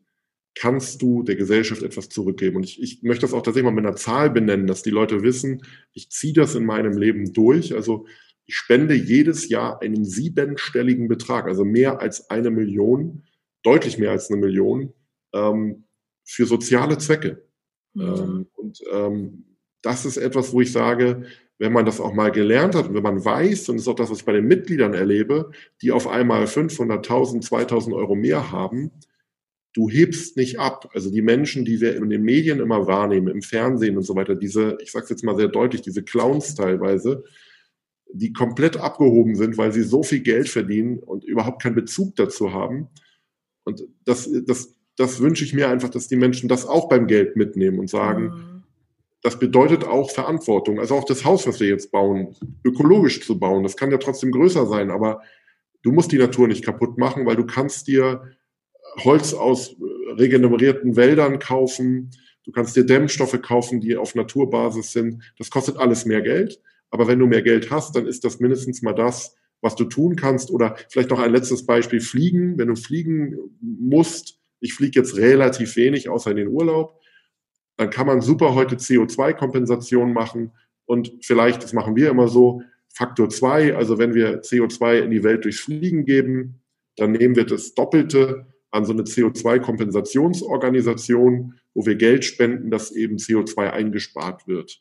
kannst 0.54 1.00
du 1.00 1.23
der 1.23 1.37
Gesellschaft 1.37 1.83
etwas 1.83 2.09
zurückgeben. 2.09 2.57
Und 2.57 2.64
ich, 2.64 2.83
ich 2.83 3.02
möchte 3.02 3.23
das 3.23 3.33
auch 3.33 3.42
tatsächlich 3.42 3.64
mal 3.64 3.71
mit 3.71 3.87
einer 3.87 3.97
Zahl 3.97 4.30
benennen, 4.30 4.66
dass 4.66 4.83
die 4.83 4.90
Leute 4.90 5.23
wissen, 5.23 5.62
ich 5.92 6.11
ziehe 6.11 6.33
das 6.33 6.54
in 6.54 6.64
meinem 6.64 6.97
Leben 6.97 7.33
durch. 7.33 7.75
Also 7.75 8.07
ich 8.47 8.57
spende 8.57 8.95
jedes 8.95 9.49
Jahr 9.49 9.80
einen 9.80 10.04
siebenstelligen 10.04 11.09
Betrag, 11.09 11.47
also 11.47 11.64
mehr 11.64 12.00
als 12.00 12.30
eine 12.30 12.50
Million, 12.50 13.25
deutlich 13.62 13.99
mehr 13.99 14.11
als 14.11 14.30
eine 14.30 14.40
Million, 14.40 14.92
ähm, 15.33 15.85
für 16.25 16.47
soziale 16.47 16.99
Zwecke. 16.99 17.47
Mhm. 17.95 18.02
Ähm, 18.02 18.47
und 18.54 18.80
ähm, 18.92 19.45
das 19.83 20.04
ist 20.04 20.16
etwas, 20.16 20.52
wo 20.52 20.61
ich 20.61 20.73
sage, 20.73 21.25
wenn 21.59 21.73
man 21.73 21.85
das 21.85 22.00
auch 22.00 22.12
mal 22.12 22.33
gelernt 22.33 22.75
hat 22.75 22.88
und 22.88 22.95
wenn 22.95 23.02
man 23.02 23.25
weiß, 23.25 23.69
und 23.69 23.76
das 23.76 23.83
ist 23.83 23.88
auch 23.88 23.95
das, 23.95 24.11
was 24.11 24.19
ich 24.19 24.25
bei 24.25 24.33
den 24.33 24.47
Mitgliedern 24.47 24.95
erlebe, 24.95 25.50
die 25.83 25.92
auf 25.92 26.09
einmal 26.09 26.45
500.000, 26.45 27.47
2.000 27.47 27.95
Euro 27.95 28.14
mehr 28.14 28.50
haben, 28.50 28.90
du 29.72 29.88
hebst 29.88 30.36
nicht 30.36 30.58
ab. 30.58 30.90
Also 30.94 31.10
die 31.10 31.22
Menschen, 31.22 31.64
die 31.64 31.80
wir 31.80 31.96
in 31.96 32.10
den 32.10 32.22
Medien 32.22 32.60
immer 32.60 32.86
wahrnehmen, 32.86 33.28
im 33.28 33.42
Fernsehen 33.42 33.96
und 33.96 34.02
so 34.02 34.14
weiter, 34.16 34.34
diese, 34.34 34.78
ich 34.80 34.92
sage 34.92 35.04
es 35.04 35.10
jetzt 35.10 35.24
mal 35.24 35.36
sehr 35.36 35.48
deutlich, 35.48 35.82
diese 35.82 36.02
Clowns 36.02 36.54
teilweise, 36.54 37.24
die 38.12 38.32
komplett 38.32 38.76
abgehoben 38.76 39.36
sind, 39.36 39.56
weil 39.56 39.72
sie 39.72 39.82
so 39.82 40.02
viel 40.02 40.20
Geld 40.20 40.48
verdienen 40.48 40.98
und 40.98 41.24
überhaupt 41.24 41.62
keinen 41.62 41.76
Bezug 41.76 42.16
dazu 42.16 42.52
haben. 42.52 42.88
Und 43.64 43.84
das, 44.04 44.28
das, 44.46 44.74
das 44.96 45.20
wünsche 45.20 45.44
ich 45.44 45.54
mir 45.54 45.68
einfach, 45.68 45.90
dass 45.90 46.08
die 46.08 46.16
Menschen 46.16 46.48
das 46.48 46.66
auch 46.66 46.88
beim 46.88 47.06
Geld 47.06 47.36
mitnehmen 47.36 47.78
und 47.78 47.88
sagen, 47.88 48.22
mhm 48.24 48.50
das 49.22 49.38
bedeutet 49.38 49.84
auch 49.84 50.10
Verantwortung. 50.10 50.78
Also 50.78 50.94
auch 50.94 51.04
das 51.04 51.24
Haus, 51.24 51.46
was 51.46 51.60
wir 51.60 51.68
jetzt 51.68 51.90
bauen, 51.90 52.34
ökologisch 52.64 53.24
zu 53.24 53.38
bauen, 53.38 53.62
das 53.62 53.76
kann 53.76 53.90
ja 53.90 53.98
trotzdem 53.98 54.30
größer 54.30 54.66
sein, 54.66 54.90
aber 54.90 55.22
du 55.82 55.92
musst 55.92 56.12
die 56.12 56.18
Natur 56.18 56.48
nicht 56.48 56.64
kaputt 56.64 56.98
machen, 56.98 57.26
weil 57.26 57.36
du 57.36 57.44
kannst 57.44 57.86
dir 57.86 58.22
Holz 58.99 59.35
aus 59.35 59.76
regenerierten 60.16 60.97
Wäldern 60.97 61.38
kaufen, 61.38 62.11
du 62.44 62.52
kannst 62.52 62.76
dir 62.76 62.85
Dämmstoffe 62.85 63.40
kaufen, 63.42 63.80
die 63.80 63.97
auf 63.97 64.14
Naturbasis 64.14 64.92
sind. 64.92 65.23
Das 65.38 65.50
kostet 65.50 65.76
alles 65.76 66.04
mehr 66.04 66.23
Geld, 66.23 66.61
aber 66.90 67.06
wenn 67.06 67.18
du 67.18 67.26
mehr 67.26 67.42
Geld 67.42 67.70
hast, 67.70 67.94
dann 67.97 68.06
ist 68.06 68.25
das 68.25 68.40
mindestens 68.40 68.82
mal 68.82 68.92
das, 68.92 69.37
was 69.61 69.76
du 69.76 69.85
tun 69.85 70.16
kannst. 70.16 70.50
Oder 70.50 70.76
vielleicht 70.88 71.11
noch 71.11 71.20
ein 71.20 71.32
letztes 71.32 71.66
Beispiel, 71.66 72.00
Fliegen. 72.00 72.59
Wenn 72.59 72.68
du 72.68 72.76
fliegen 72.76 73.37
musst, 73.61 74.38
ich 74.61 74.75
fliege 74.75 75.00
jetzt 75.00 75.16
relativ 75.16 75.76
wenig, 75.76 76.09
außer 76.09 76.30
in 76.30 76.37
den 76.37 76.49
Urlaub, 76.49 77.00
dann 77.76 77.90
kann 77.90 78.06
man 78.06 78.20
super 78.20 78.54
heute 78.54 78.76
CO2-Kompensation 78.76 80.12
machen 80.12 80.52
und 80.85 81.12
vielleicht, 81.23 81.62
das 81.62 81.73
machen 81.73 81.97
wir 81.97 82.11
immer 82.11 82.28
so, 82.28 82.62
Faktor 82.92 83.28
2, 83.28 83.76
also 83.76 83.99
wenn 83.99 84.14
wir 84.14 84.42
CO2 84.42 84.99
in 84.99 85.11
die 85.12 85.23
Welt 85.23 85.44
durchs 85.44 85.61
Fliegen 85.61 86.04
geben, 86.04 86.61
dann 86.97 87.12
nehmen 87.12 87.37
wir 87.37 87.47
das 87.47 87.75
Doppelte 87.75 88.50
an 88.70 88.84
so 88.84 88.92
eine 88.92 89.02
CO2-Kompensationsorganisation, 89.02 91.54
wo 91.74 91.86
wir 91.86 91.96
Geld 91.96 92.24
spenden, 92.24 92.70
dass 92.70 92.92
eben 92.92 93.16
CO2 93.16 93.70
eingespart 93.70 94.46
wird. 94.46 94.80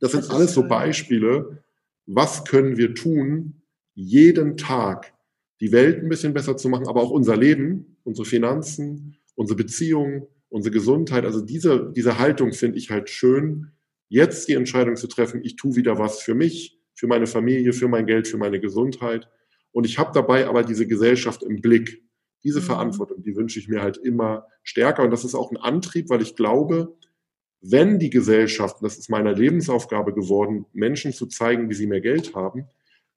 Das 0.00 0.12
sind 0.12 0.24
das 0.24 0.30
alles 0.30 0.54
so 0.54 0.66
Beispiele. 0.66 1.62
Was 2.06 2.44
können 2.44 2.76
wir 2.76 2.94
tun, 2.94 3.62
jeden 3.94 4.56
Tag 4.56 5.12
die 5.60 5.72
Welt 5.72 6.02
ein 6.02 6.08
bisschen 6.08 6.32
besser 6.32 6.56
zu 6.56 6.68
machen, 6.68 6.88
aber 6.88 7.02
auch 7.02 7.10
unser 7.10 7.36
Leben, 7.36 7.96
unsere 8.02 8.26
Finanzen, 8.26 9.18
unsere 9.34 9.56
Beziehungen, 9.56 10.26
unsere 10.48 10.72
Gesundheit, 10.72 11.24
also 11.24 11.40
diese, 11.40 11.92
diese 11.94 12.18
Haltung 12.18 12.52
finde 12.52 12.78
ich 12.78 12.90
halt 12.90 13.10
schön, 13.10 13.72
jetzt 14.08 14.48
die 14.48 14.54
Entscheidung 14.54 14.96
zu 14.96 15.06
treffen, 15.06 15.42
ich 15.44 15.56
tue 15.56 15.76
wieder 15.76 15.98
was 15.98 16.20
für 16.20 16.34
mich, 16.34 16.78
für 16.94 17.06
meine 17.06 17.26
Familie, 17.26 17.72
für 17.72 17.88
mein 17.88 18.06
Geld, 18.06 18.26
für 18.26 18.38
meine 18.38 18.60
Gesundheit. 18.60 19.28
Und 19.72 19.86
ich 19.86 19.98
habe 19.98 20.10
dabei 20.12 20.48
aber 20.48 20.64
diese 20.64 20.86
Gesellschaft 20.86 21.42
im 21.42 21.60
Blick. 21.60 22.02
Diese 22.44 22.60
mhm. 22.60 22.64
Verantwortung, 22.64 23.22
die 23.22 23.36
wünsche 23.36 23.58
ich 23.58 23.68
mir 23.68 23.82
halt 23.82 23.96
immer 23.96 24.46
stärker. 24.62 25.02
Und 25.02 25.10
das 25.10 25.24
ist 25.24 25.34
auch 25.34 25.50
ein 25.50 25.56
Antrieb, 25.56 26.10
weil 26.10 26.22
ich 26.22 26.36
glaube, 26.36 26.96
wenn 27.60 27.98
die 27.98 28.10
Gesellschaft, 28.10 28.78
das 28.80 28.96
ist 28.96 29.10
meine 29.10 29.34
Lebensaufgabe 29.34 30.14
geworden, 30.14 30.66
Menschen 30.72 31.12
zu 31.12 31.26
zeigen, 31.26 31.68
wie 31.68 31.74
sie 31.74 31.86
mehr 31.86 32.00
Geld 32.00 32.34
haben, 32.34 32.66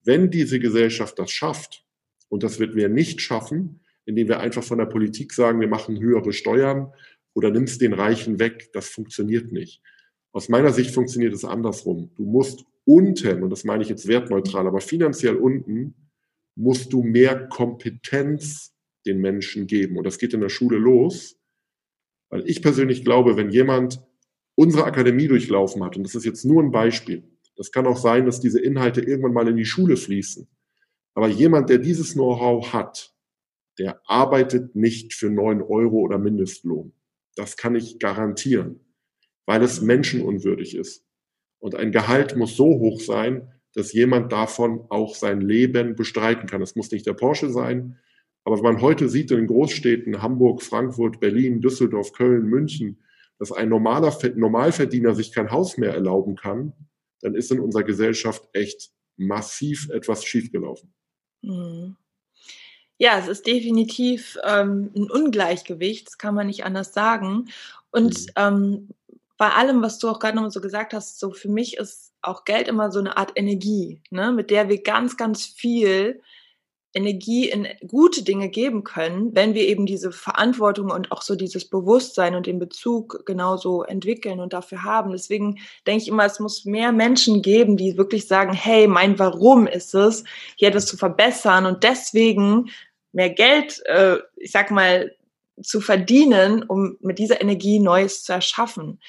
wenn 0.03 0.29
diese 0.29 0.59
Gesellschaft 0.59 1.17
das 1.17 1.31
schafft, 1.31 1.85
und 2.27 2.43
das 2.43 2.59
wird 2.59 2.75
wir 2.75 2.89
nicht 2.89 3.21
schaffen, 3.21 3.81
indem 4.05 4.27
wir 4.27 4.39
einfach 4.39 4.63
von 4.63 4.79
der 4.79 4.87
Politik 4.87 5.33
sagen, 5.33 5.61
wir 5.61 5.67
machen 5.67 5.99
höhere 5.99 6.33
Steuern, 6.33 6.91
oder 7.33 7.49
nimmst 7.49 7.81
den 7.81 7.93
Reichen 7.93 8.39
weg. 8.39 8.69
Das 8.73 8.89
funktioniert 8.89 9.51
nicht. 9.51 9.81
Aus 10.31 10.49
meiner 10.49 10.71
Sicht 10.71 10.91
funktioniert 10.91 11.33
es 11.33 11.45
andersrum. 11.45 12.11
Du 12.15 12.25
musst 12.25 12.65
unten, 12.85 13.43
und 13.43 13.49
das 13.49 13.63
meine 13.63 13.83
ich 13.83 13.89
jetzt 13.89 14.07
wertneutral, 14.07 14.67
aber 14.67 14.81
finanziell 14.81 15.35
unten, 15.35 15.95
musst 16.55 16.93
du 16.93 17.01
mehr 17.03 17.47
Kompetenz 17.47 18.72
den 19.05 19.19
Menschen 19.19 19.67
geben. 19.67 19.97
Und 19.97 20.05
das 20.05 20.17
geht 20.17 20.33
in 20.33 20.41
der 20.41 20.49
Schule 20.49 20.77
los, 20.77 21.39
weil 22.29 22.47
ich 22.49 22.61
persönlich 22.61 23.03
glaube, 23.03 23.37
wenn 23.37 23.49
jemand 23.49 24.01
unsere 24.55 24.85
Akademie 24.85 25.27
durchlaufen 25.27 25.83
hat, 25.83 25.97
und 25.97 26.03
das 26.03 26.15
ist 26.15 26.25
jetzt 26.25 26.45
nur 26.45 26.61
ein 26.61 26.71
Beispiel, 26.71 27.23
das 27.55 27.71
kann 27.71 27.85
auch 27.85 27.97
sein, 27.97 28.25
dass 28.25 28.39
diese 28.39 28.59
Inhalte 28.59 29.01
irgendwann 29.01 29.33
mal 29.33 29.47
in 29.47 29.57
die 29.57 29.65
Schule 29.65 29.97
fließen. 29.97 30.47
Aber 31.13 31.27
jemand, 31.27 31.69
der 31.69 31.77
dieses 31.77 32.13
Know-how 32.13 32.73
hat, 32.73 33.13
der 33.77 34.01
arbeitet 34.05 34.75
nicht 34.75 35.13
für 35.13 35.29
neun 35.29 35.61
Euro 35.61 35.97
oder 35.97 36.17
Mindestlohn. 36.17 36.93
Das 37.35 37.57
kann 37.57 37.75
ich 37.75 37.99
garantieren, 37.99 38.79
weil 39.45 39.63
es 39.63 39.81
menschenunwürdig 39.81 40.75
ist. 40.75 41.05
Und 41.59 41.75
ein 41.75 41.91
Gehalt 41.91 42.35
muss 42.35 42.55
so 42.55 42.65
hoch 42.65 42.99
sein, 42.99 43.51
dass 43.73 43.93
jemand 43.93 44.31
davon 44.31 44.85
auch 44.89 45.15
sein 45.15 45.41
Leben 45.41 45.95
bestreiten 45.95 46.47
kann. 46.47 46.61
Es 46.61 46.75
muss 46.75 46.91
nicht 46.91 47.07
der 47.07 47.13
Porsche 47.13 47.49
sein, 47.49 47.97
aber 48.43 48.57
wenn 48.57 48.63
man 48.63 48.81
heute 48.81 49.09
sieht 49.09 49.31
in 49.31 49.37
den 49.37 49.47
Großstädten 49.47 50.21
Hamburg, 50.21 50.61
Frankfurt, 50.61 51.19
Berlin, 51.19 51.61
Düsseldorf, 51.61 52.13
Köln, 52.13 52.45
München, 52.45 53.03
dass 53.39 53.51
ein 53.51 53.69
normaler 53.69 54.15
Normalverdiener 54.35 55.15
sich 55.15 55.31
kein 55.31 55.51
Haus 55.51 55.77
mehr 55.77 55.93
erlauben 55.93 56.35
kann, 56.35 56.73
dann 57.21 57.35
ist 57.35 57.51
in 57.51 57.59
unserer 57.59 57.83
Gesellschaft 57.83 58.47
echt 58.53 58.91
massiv 59.15 59.89
etwas 59.89 60.25
schiefgelaufen. 60.25 60.93
Mhm. 61.41 61.95
Ja, 62.97 63.17
es 63.17 63.27
ist 63.27 63.47
definitiv 63.47 64.37
ähm, 64.43 64.91
ein 64.95 65.09
Ungleichgewicht, 65.09 66.07
das 66.07 66.17
kann 66.17 66.35
man 66.35 66.47
nicht 66.47 66.63
anders 66.63 66.93
sagen. 66.93 67.49
Und 67.91 68.19
mhm. 68.19 68.31
ähm, 68.35 68.89
bei 69.37 69.49
allem, 69.49 69.81
was 69.81 69.99
du 69.99 70.09
auch 70.09 70.19
gerade 70.19 70.37
noch 70.37 70.49
so 70.51 70.61
gesagt 70.61 70.93
hast, 70.93 71.19
so 71.19 71.31
für 71.31 71.49
mich 71.49 71.77
ist 71.77 72.13
auch 72.21 72.45
Geld 72.45 72.67
immer 72.67 72.91
so 72.91 72.99
eine 72.99 73.17
Art 73.17 73.31
Energie, 73.35 74.01
ne, 74.09 74.31
mit 74.31 74.51
der 74.51 74.69
wir 74.69 74.81
ganz, 74.81 75.17
ganz 75.17 75.45
viel 75.45 76.21
Energie 76.93 77.49
in 77.49 77.67
gute 77.87 78.23
Dinge 78.23 78.49
geben 78.49 78.83
können, 78.83 79.35
wenn 79.35 79.53
wir 79.53 79.67
eben 79.67 79.85
diese 79.85 80.11
Verantwortung 80.11 80.91
und 80.91 81.11
auch 81.11 81.23
so 81.23 81.35
dieses 81.35 81.67
Bewusstsein 81.67 82.35
und 82.35 82.45
den 82.45 82.59
Bezug 82.59 83.25
genauso 83.25 83.83
entwickeln 83.83 84.39
und 84.39 84.53
dafür 84.53 84.83
haben. 84.83 85.11
Deswegen 85.11 85.59
denke 85.87 86.03
ich 86.03 86.07
immer, 86.07 86.25
es 86.25 86.39
muss 86.39 86.65
mehr 86.65 86.91
Menschen 86.91 87.41
geben, 87.41 87.77
die 87.77 87.97
wirklich 87.97 88.27
sagen, 88.27 88.53
hey, 88.53 88.87
mein 88.87 89.17
Warum 89.17 89.65
ist 89.65 89.95
es, 89.95 90.23
hier 90.55 90.69
etwas 90.69 90.85
zu 90.85 90.97
verbessern 90.97 91.65
und 91.65 91.83
deswegen 91.83 92.69
mehr 93.11 93.31
Geld, 93.31 93.81
äh, 93.85 94.17
ich 94.35 94.51
sag 94.51 94.69
mal, 94.69 95.15
zu 95.61 95.81
verdienen, 95.81 96.63
um 96.63 96.97
mit 96.99 97.19
dieser 97.19 97.41
Energie 97.41 97.79
Neues 97.79 98.23
zu 98.23 98.33
erschaffen. 98.33 98.99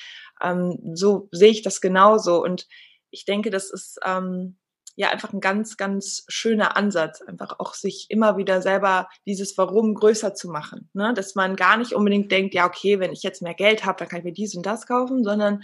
Ähm, 0.42 0.78
so 0.94 1.28
sehe 1.32 1.50
ich 1.50 1.62
das 1.62 1.80
genauso. 1.80 2.42
Und 2.42 2.66
ich 3.10 3.24
denke, 3.24 3.50
das 3.50 3.70
ist 3.70 3.98
ähm, 4.04 4.56
ja 4.96 5.10
einfach 5.10 5.32
ein 5.32 5.40
ganz, 5.40 5.76
ganz 5.76 6.24
schöner 6.28 6.76
Ansatz, 6.76 7.20
einfach 7.22 7.58
auch 7.58 7.74
sich 7.74 8.06
immer 8.10 8.36
wieder 8.36 8.62
selber 8.62 9.08
dieses 9.26 9.56
Warum 9.58 9.94
größer 9.94 10.34
zu 10.34 10.48
machen. 10.48 10.88
Ne? 10.92 11.12
Dass 11.14 11.34
man 11.34 11.56
gar 11.56 11.76
nicht 11.76 11.94
unbedingt 11.94 12.30
denkt, 12.30 12.54
ja, 12.54 12.66
okay, 12.66 13.00
wenn 13.00 13.12
ich 13.12 13.22
jetzt 13.22 13.42
mehr 13.42 13.54
Geld 13.54 13.84
habe, 13.84 13.98
dann 13.98 14.08
kann 14.08 14.20
ich 14.20 14.24
mir 14.24 14.32
dies 14.32 14.54
und 14.54 14.66
das 14.66 14.86
kaufen, 14.86 15.24
sondern 15.24 15.62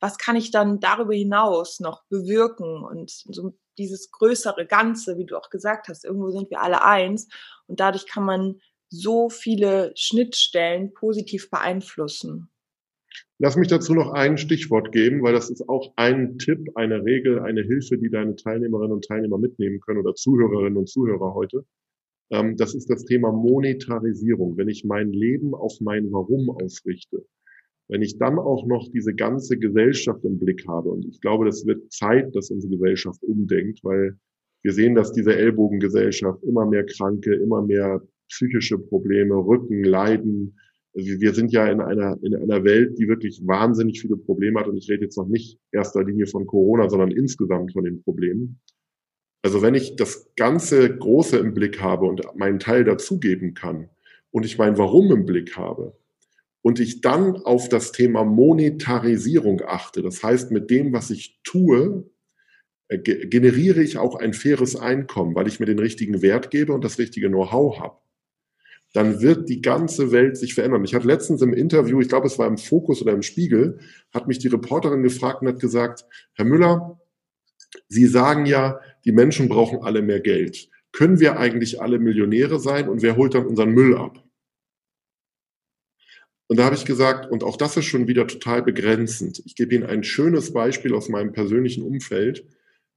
was 0.00 0.18
kann 0.18 0.36
ich 0.36 0.50
dann 0.50 0.80
darüber 0.80 1.14
hinaus 1.14 1.80
noch 1.80 2.04
bewirken 2.08 2.84
und 2.84 3.10
so 3.10 3.56
dieses 3.78 4.10
größere 4.10 4.66
Ganze, 4.66 5.18
wie 5.18 5.24
du 5.24 5.36
auch 5.36 5.50
gesagt 5.50 5.88
hast, 5.88 6.04
irgendwo 6.04 6.30
sind 6.30 6.50
wir 6.50 6.60
alle 6.60 6.84
eins 6.84 7.28
und 7.66 7.80
dadurch 7.80 8.06
kann 8.06 8.24
man 8.24 8.60
so 8.88 9.28
viele 9.28 9.92
Schnittstellen 9.96 10.92
positiv 10.94 11.50
beeinflussen. 11.50 12.50
Lass 13.38 13.56
mich 13.56 13.68
dazu 13.68 13.94
noch 13.94 14.12
ein 14.12 14.38
Stichwort 14.38 14.92
geben, 14.92 15.22
weil 15.22 15.32
das 15.32 15.50
ist 15.50 15.68
auch 15.68 15.92
ein 15.96 16.38
Tipp, 16.38 16.70
eine 16.76 17.04
Regel, 17.04 17.40
eine 17.40 17.62
Hilfe, 17.62 17.98
die 17.98 18.08
deine 18.08 18.36
Teilnehmerinnen 18.36 18.92
und 18.92 19.04
Teilnehmer 19.04 19.38
mitnehmen 19.38 19.80
können 19.80 20.00
oder 20.00 20.14
Zuhörerinnen 20.14 20.76
und 20.76 20.88
Zuhörer 20.88 21.34
heute. 21.34 21.64
Ähm, 22.30 22.56
das 22.56 22.74
ist 22.74 22.88
das 22.88 23.04
Thema 23.04 23.32
Monetarisierung. 23.32 24.56
Wenn 24.56 24.68
ich 24.68 24.84
mein 24.84 25.10
Leben 25.10 25.54
auf 25.54 25.80
mein 25.80 26.12
Warum 26.12 26.48
ausrichte, 26.50 27.26
wenn 27.88 28.02
ich 28.02 28.18
dann 28.18 28.38
auch 28.38 28.66
noch 28.66 28.88
diese 28.92 29.14
ganze 29.14 29.58
Gesellschaft 29.58 30.24
im 30.24 30.38
Blick 30.38 30.66
habe, 30.68 30.90
und 30.90 31.04
ich 31.04 31.20
glaube, 31.20 31.44
das 31.44 31.66
wird 31.66 31.92
Zeit, 31.92 32.34
dass 32.34 32.50
unsere 32.50 32.72
Gesellschaft 32.72 33.22
umdenkt, 33.24 33.80
weil 33.82 34.16
wir 34.62 34.72
sehen, 34.72 34.94
dass 34.94 35.12
diese 35.12 35.36
Ellbogengesellschaft 35.36 36.42
immer 36.44 36.66
mehr 36.66 36.86
Kranke, 36.86 37.34
immer 37.34 37.62
mehr 37.62 38.00
psychische 38.28 38.78
Probleme, 38.78 39.34
Rücken, 39.34 39.84
Leiden, 39.84 40.58
wir 40.94 41.34
sind 41.34 41.52
ja 41.52 41.66
in 41.66 41.80
einer, 41.80 42.16
in 42.22 42.34
einer 42.36 42.62
Welt, 42.62 42.98
die 42.98 43.08
wirklich 43.08 43.40
wahnsinnig 43.44 44.00
viele 44.00 44.16
Probleme 44.16 44.60
hat. 44.60 44.68
Und 44.68 44.76
ich 44.76 44.88
rede 44.88 45.04
jetzt 45.04 45.18
noch 45.18 45.26
nicht 45.26 45.58
erster 45.72 46.04
Linie 46.04 46.26
von 46.26 46.46
Corona, 46.46 46.88
sondern 46.88 47.10
insgesamt 47.10 47.72
von 47.72 47.84
den 47.84 48.02
Problemen. 48.02 48.60
Also 49.42 49.60
wenn 49.60 49.74
ich 49.74 49.96
das 49.96 50.30
ganze 50.36 50.96
Große 50.96 51.36
im 51.36 51.52
Blick 51.52 51.82
habe 51.82 52.06
und 52.06 52.22
meinen 52.36 52.60
Teil 52.60 52.84
dazugeben 52.84 53.54
kann 53.54 53.90
und 54.30 54.46
ich 54.46 54.56
mein 54.56 54.78
Warum 54.78 55.12
im 55.12 55.26
Blick 55.26 55.56
habe 55.56 55.98
und 56.62 56.80
ich 56.80 57.00
dann 57.00 57.36
auf 57.36 57.68
das 57.68 57.92
Thema 57.92 58.24
Monetarisierung 58.24 59.62
achte, 59.66 60.00
das 60.00 60.22
heißt, 60.22 60.50
mit 60.52 60.70
dem, 60.70 60.92
was 60.92 61.10
ich 61.10 61.40
tue, 61.42 62.08
äh, 62.88 62.98
generiere 62.98 63.82
ich 63.82 63.98
auch 63.98 64.14
ein 64.14 64.32
faires 64.32 64.76
Einkommen, 64.76 65.34
weil 65.34 65.48
ich 65.48 65.60
mir 65.60 65.66
den 65.66 65.80
richtigen 65.80 66.22
Wert 66.22 66.50
gebe 66.50 66.72
und 66.72 66.84
das 66.84 66.98
richtige 66.98 67.28
Know-how 67.28 67.80
habe 67.80 68.03
dann 68.94 69.20
wird 69.20 69.48
die 69.48 69.60
ganze 69.60 70.12
Welt 70.12 70.36
sich 70.36 70.54
verändern. 70.54 70.84
Ich 70.84 70.94
hatte 70.94 71.08
letztens 71.08 71.42
im 71.42 71.52
Interview, 71.52 72.00
ich 72.00 72.08
glaube, 72.08 72.28
es 72.28 72.38
war 72.38 72.46
im 72.46 72.56
Fokus 72.56 73.02
oder 73.02 73.12
im 73.12 73.22
Spiegel, 73.22 73.80
hat 74.14 74.28
mich 74.28 74.38
die 74.38 74.48
Reporterin 74.48 75.02
gefragt 75.02 75.42
und 75.42 75.48
hat 75.48 75.58
gesagt, 75.58 76.06
Herr 76.34 76.44
Müller, 76.44 77.00
Sie 77.88 78.06
sagen 78.06 78.46
ja, 78.46 78.80
die 79.04 79.10
Menschen 79.10 79.48
brauchen 79.48 79.80
alle 79.82 80.00
mehr 80.00 80.20
Geld. 80.20 80.70
Können 80.92 81.18
wir 81.18 81.38
eigentlich 81.40 81.82
alle 81.82 81.98
Millionäre 81.98 82.60
sein 82.60 82.88
und 82.88 83.02
wer 83.02 83.16
holt 83.16 83.34
dann 83.34 83.46
unseren 83.46 83.70
Müll 83.70 83.96
ab? 83.96 84.22
Und 86.46 86.58
da 86.60 86.64
habe 86.66 86.76
ich 86.76 86.84
gesagt, 86.84 87.28
und 87.28 87.42
auch 87.42 87.56
das 87.56 87.76
ist 87.76 87.86
schon 87.86 88.06
wieder 88.06 88.28
total 88.28 88.62
begrenzend. 88.62 89.42
Ich 89.44 89.56
gebe 89.56 89.74
Ihnen 89.74 89.86
ein 89.86 90.04
schönes 90.04 90.52
Beispiel 90.52 90.94
aus 90.94 91.08
meinem 91.08 91.32
persönlichen 91.32 91.82
Umfeld. 91.82 92.46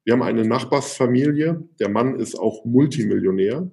Wir 0.03 0.13
haben 0.13 0.21
eine 0.21 0.45
Nachbarsfamilie, 0.45 1.67
der 1.79 1.89
Mann 1.89 2.19
ist 2.19 2.37
auch 2.37 2.65
Multimillionär 2.65 3.71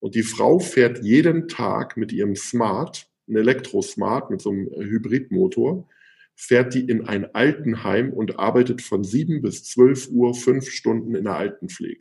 und 0.00 0.14
die 0.14 0.22
Frau 0.22 0.58
fährt 0.58 1.02
jeden 1.04 1.48
Tag 1.48 1.96
mit 1.96 2.12
ihrem 2.12 2.34
Smart, 2.34 3.06
ein 3.28 3.36
Elektrosmart 3.36 4.30
mit 4.30 4.40
so 4.40 4.50
einem 4.50 4.66
Hybridmotor, 4.66 5.88
fährt 6.34 6.74
die 6.74 6.80
in 6.80 7.06
ein 7.06 7.34
Altenheim 7.34 8.12
und 8.12 8.38
arbeitet 8.38 8.80
von 8.80 9.04
sieben 9.04 9.42
bis 9.42 9.64
zwölf 9.64 10.08
Uhr 10.10 10.34
fünf 10.34 10.70
Stunden 10.70 11.14
in 11.14 11.24
der 11.24 11.36
Altenpflege. 11.36 12.00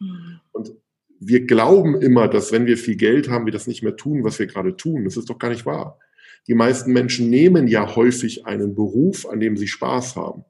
Mhm. 0.00 0.40
Und 0.52 0.72
wir 1.20 1.46
glauben 1.46 2.00
immer, 2.00 2.28
dass 2.28 2.50
wenn 2.50 2.66
wir 2.66 2.78
viel 2.78 2.96
Geld 2.96 3.28
haben, 3.28 3.44
wir 3.44 3.52
das 3.52 3.66
nicht 3.66 3.82
mehr 3.82 3.96
tun, 3.96 4.24
was 4.24 4.38
wir 4.38 4.46
gerade 4.46 4.76
tun. 4.76 5.04
Das 5.04 5.16
ist 5.16 5.28
doch 5.28 5.38
gar 5.38 5.50
nicht 5.50 5.66
wahr. 5.66 5.98
Die 6.46 6.54
meisten 6.54 6.92
Menschen 6.92 7.28
nehmen 7.28 7.68
ja 7.68 7.94
häufig 7.94 8.46
einen 8.46 8.74
Beruf, 8.74 9.26
an 9.26 9.40
dem 9.40 9.56
sie 9.56 9.68
Spaß 9.68 10.16
haben. 10.16 10.44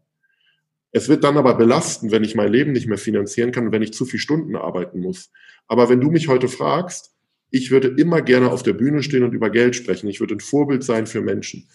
Es 0.98 1.08
wird 1.08 1.22
dann 1.22 1.36
aber 1.36 1.54
belastend, 1.54 2.10
wenn 2.10 2.24
ich 2.24 2.34
mein 2.34 2.50
Leben 2.50 2.72
nicht 2.72 2.88
mehr 2.88 2.98
finanzieren 2.98 3.52
kann 3.52 3.70
wenn 3.70 3.82
ich 3.82 3.92
zu 3.92 4.04
viele 4.04 4.20
Stunden 4.20 4.56
arbeiten 4.56 4.98
muss. 4.98 5.30
Aber 5.68 5.88
wenn 5.88 6.00
du 6.00 6.10
mich 6.10 6.26
heute 6.26 6.48
fragst, 6.48 7.12
ich 7.52 7.70
würde 7.70 7.94
immer 7.96 8.20
gerne 8.20 8.50
auf 8.50 8.64
der 8.64 8.72
Bühne 8.72 9.04
stehen 9.04 9.22
und 9.22 9.32
über 9.32 9.48
Geld 9.48 9.76
sprechen. 9.76 10.08
Ich 10.08 10.18
würde 10.18 10.34
ein 10.34 10.40
Vorbild 10.40 10.82
sein 10.82 11.06
für 11.06 11.20
Menschen. 11.20 11.68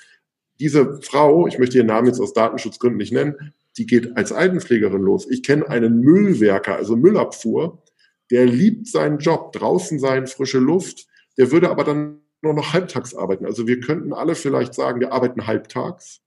Diese 0.60 1.00
Frau, 1.02 1.48
ich 1.48 1.58
möchte 1.58 1.78
ihren 1.78 1.88
Namen 1.88 2.08
jetzt 2.08 2.20
aus 2.20 2.34
Datenschutzgründen 2.34 2.98
nicht 2.98 3.14
nennen, 3.14 3.54
die 3.78 3.86
geht 3.86 4.18
als 4.18 4.34
Altenpflegerin 4.34 5.02
los. 5.02 5.26
Ich 5.30 5.42
kenne 5.42 5.70
einen 5.70 6.02
Müllwerker, 6.02 6.76
also 6.76 6.98
Müllabfuhr, 6.98 7.82
der 8.30 8.46
liebt 8.46 8.88
seinen 8.88 9.20
Job, 9.20 9.54
draußen 9.54 10.00
sein, 10.00 10.28
frische 10.28 10.60
Luft, 10.60 11.08
der 11.38 11.50
würde 11.50 11.70
aber 11.70 11.86
dann 11.86 12.20
nur 12.42 12.54
noch 12.54 12.74
halbtags 12.74 13.16
arbeiten. 13.16 13.46
Also 13.46 13.68
wir 13.68 13.80
könnten 13.80 14.12
alle 14.12 14.36
vielleicht 14.36 14.74
sagen, 14.74 15.00
wir 15.00 15.14
arbeiten 15.14 15.48
halbtags 15.48 16.20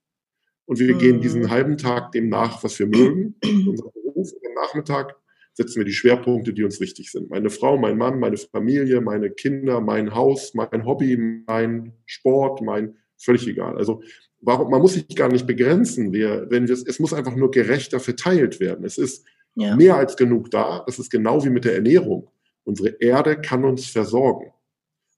und 0.67 0.79
wir 0.79 0.93
mhm. 0.93 0.99
gehen 0.99 1.21
diesen 1.21 1.49
halben 1.49 1.77
Tag 1.77 2.11
dem 2.11 2.29
nach, 2.29 2.63
was 2.63 2.77
wir 2.77 2.87
mögen, 2.87 3.35
unser 3.43 3.89
Beruf. 3.89 4.31
Und 4.33 4.47
am 4.47 4.53
Nachmittag 4.61 5.15
setzen 5.53 5.77
wir 5.77 5.85
die 5.85 5.93
Schwerpunkte, 5.93 6.53
die 6.53 6.63
uns 6.63 6.79
wichtig 6.79 7.09
sind. 7.09 7.29
Meine 7.29 7.49
Frau, 7.49 7.77
mein 7.77 7.97
Mann, 7.97 8.19
meine 8.19 8.37
Familie, 8.37 9.01
meine 9.01 9.31
Kinder, 9.31 9.81
mein 9.81 10.13
Haus, 10.13 10.53
mein 10.53 10.85
Hobby, 10.85 11.17
mein 11.47 11.93
Sport, 12.05 12.61
mein 12.61 12.95
völlig 13.17 13.47
egal. 13.47 13.77
Also 13.77 14.03
warum, 14.41 14.69
man 14.69 14.81
muss 14.81 14.93
sich 14.93 15.07
gar 15.15 15.29
nicht 15.29 15.47
begrenzen. 15.47 16.11
Wir, 16.11 16.47
wenn 16.49 16.67
wir, 16.67 16.73
es 16.73 16.99
muss 16.99 17.13
einfach 17.13 17.35
nur 17.35 17.49
gerechter 17.49 17.99
verteilt 17.99 18.59
werden. 18.59 18.85
Es 18.85 18.97
ist 18.97 19.25
ja. 19.55 19.75
mehr 19.75 19.95
als 19.95 20.17
genug 20.17 20.51
da. 20.51 20.83
Das 20.85 20.99
ist 20.99 21.09
genau 21.09 21.43
wie 21.45 21.49
mit 21.49 21.65
der 21.65 21.75
Ernährung. 21.75 22.29
Unsere 22.65 22.89
Erde 22.99 23.39
kann 23.39 23.63
uns 23.63 23.87
versorgen. 23.87 24.51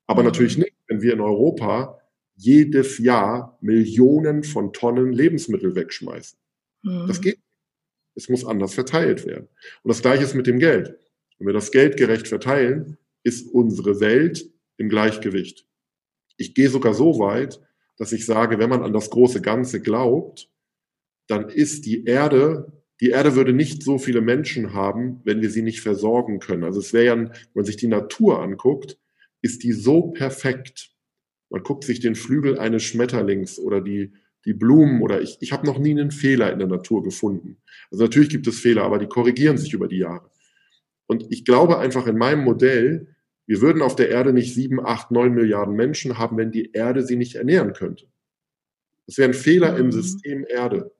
Aber 0.05 0.21
mhm. 0.21 0.27
natürlich 0.27 0.57
nicht, 0.59 0.75
wenn 0.87 1.01
wir 1.01 1.13
in 1.13 1.21
Europa 1.21 1.99
jedes 2.39 2.97
Jahr 2.97 3.57
Millionen 3.61 4.43
von 4.43 4.73
Tonnen 4.73 5.11
Lebensmittel 5.11 5.75
wegschmeißen. 5.75 6.37
Mhm. 6.83 7.07
Das 7.07 7.21
geht 7.21 7.39
es 8.19 8.29
muss 8.29 8.45
anders 8.45 8.73
verteilt 8.73 9.25
werden. 9.25 9.47
Und 9.83 9.89
das 9.89 10.01
Gleiche 10.01 10.23
ist 10.23 10.35
mit 10.35 10.47
dem 10.47 10.59
Geld. 10.59 10.97
Wenn 11.37 11.47
wir 11.47 11.53
das 11.53 11.71
Geld 11.71 11.97
gerecht 11.97 12.27
verteilen, 12.27 12.97
ist 13.23 13.47
unsere 13.49 13.99
Welt 13.99 14.49
im 14.77 14.89
Gleichgewicht. 14.89 15.65
Ich 16.37 16.53
gehe 16.53 16.69
sogar 16.69 16.93
so 16.93 17.19
weit, 17.19 17.61
dass 17.97 18.11
ich 18.11 18.25
sage, 18.25 18.59
wenn 18.59 18.69
man 18.69 18.83
an 18.83 18.93
das 18.93 19.09
große 19.09 19.41
Ganze 19.41 19.81
glaubt, 19.81 20.49
dann 21.27 21.49
ist 21.49 21.85
die 21.85 22.05
Erde, 22.05 22.71
die 23.01 23.09
Erde 23.09 23.35
würde 23.35 23.53
nicht 23.53 23.83
so 23.83 23.97
viele 23.97 24.21
Menschen 24.21 24.73
haben, 24.73 25.21
wenn 25.23 25.41
wir 25.41 25.49
sie 25.49 25.61
nicht 25.61 25.81
versorgen 25.81 26.39
können. 26.39 26.63
Also 26.63 26.79
es 26.79 26.91
wäre 26.91 27.05
ja, 27.05 27.17
wenn 27.17 27.31
man 27.53 27.65
sich 27.65 27.77
die 27.77 27.87
Natur 27.87 28.41
anguckt, 28.41 28.97
ist 29.41 29.63
die 29.63 29.71
so 29.71 30.11
perfekt. 30.11 30.91
Man 31.49 31.63
guckt 31.63 31.83
sich 31.83 31.99
den 31.99 32.15
Flügel 32.15 32.59
eines 32.59 32.83
Schmetterlings 32.83 33.59
oder 33.59 33.81
die, 33.81 34.13
die 34.45 34.53
Blumen 34.53 35.01
oder 35.01 35.21
ich, 35.21 35.37
ich 35.41 35.51
habe 35.51 35.65
noch 35.65 35.79
nie 35.79 35.91
einen 35.91 36.11
Fehler 36.11 36.51
in 36.51 36.59
der 36.59 36.67
Natur 36.67 37.03
gefunden. 37.03 37.57
Also 37.91 38.03
natürlich 38.03 38.29
gibt 38.29 38.47
es 38.47 38.59
Fehler, 38.59 38.83
aber 38.83 38.99
die 38.99 39.07
korrigieren 39.07 39.57
sich 39.57 39.73
über 39.73 39.87
die 39.87 39.97
Jahre. 39.97 40.29
Und 41.07 41.25
ich 41.29 41.43
glaube 41.43 41.79
einfach 41.79 42.05
in 42.07 42.17
meinem 42.17 42.43
Modell, 42.43 43.15
wir 43.47 43.61
würden 43.61 43.81
auf 43.81 43.95
der 43.95 44.09
Erde 44.09 44.31
nicht 44.31 44.53
sieben, 44.53 44.79
acht, 44.79 45.09
neun 45.09 45.33
Milliarden 45.33 45.75
Menschen 45.75 46.19
haben, 46.19 46.37
wenn 46.37 46.51
die 46.51 46.71
Erde 46.71 47.03
sie 47.03 47.15
nicht 47.15 47.35
ernähren 47.35 47.73
könnte. 47.73 48.05
Das 49.07 49.17
wäre 49.17 49.29
ein 49.29 49.33
Fehler 49.33 49.75
im 49.75 49.87
mhm. 49.87 49.91
System 49.91 50.45
Erde. 50.47 50.91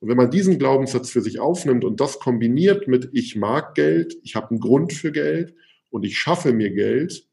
Und 0.00 0.08
wenn 0.08 0.16
man 0.16 0.30
diesen 0.30 0.58
Glaubenssatz 0.58 1.10
für 1.10 1.20
sich 1.20 1.38
aufnimmt 1.38 1.84
und 1.84 2.00
das 2.00 2.18
kombiniert 2.18 2.88
mit 2.88 3.10
ich 3.12 3.36
mag 3.36 3.76
Geld, 3.76 4.16
ich 4.24 4.34
habe 4.34 4.50
einen 4.50 4.60
Grund 4.60 4.92
für 4.92 5.12
Geld 5.12 5.54
und 5.90 6.04
ich 6.04 6.18
schaffe 6.18 6.52
mir 6.52 6.70
Geld, 6.70 7.28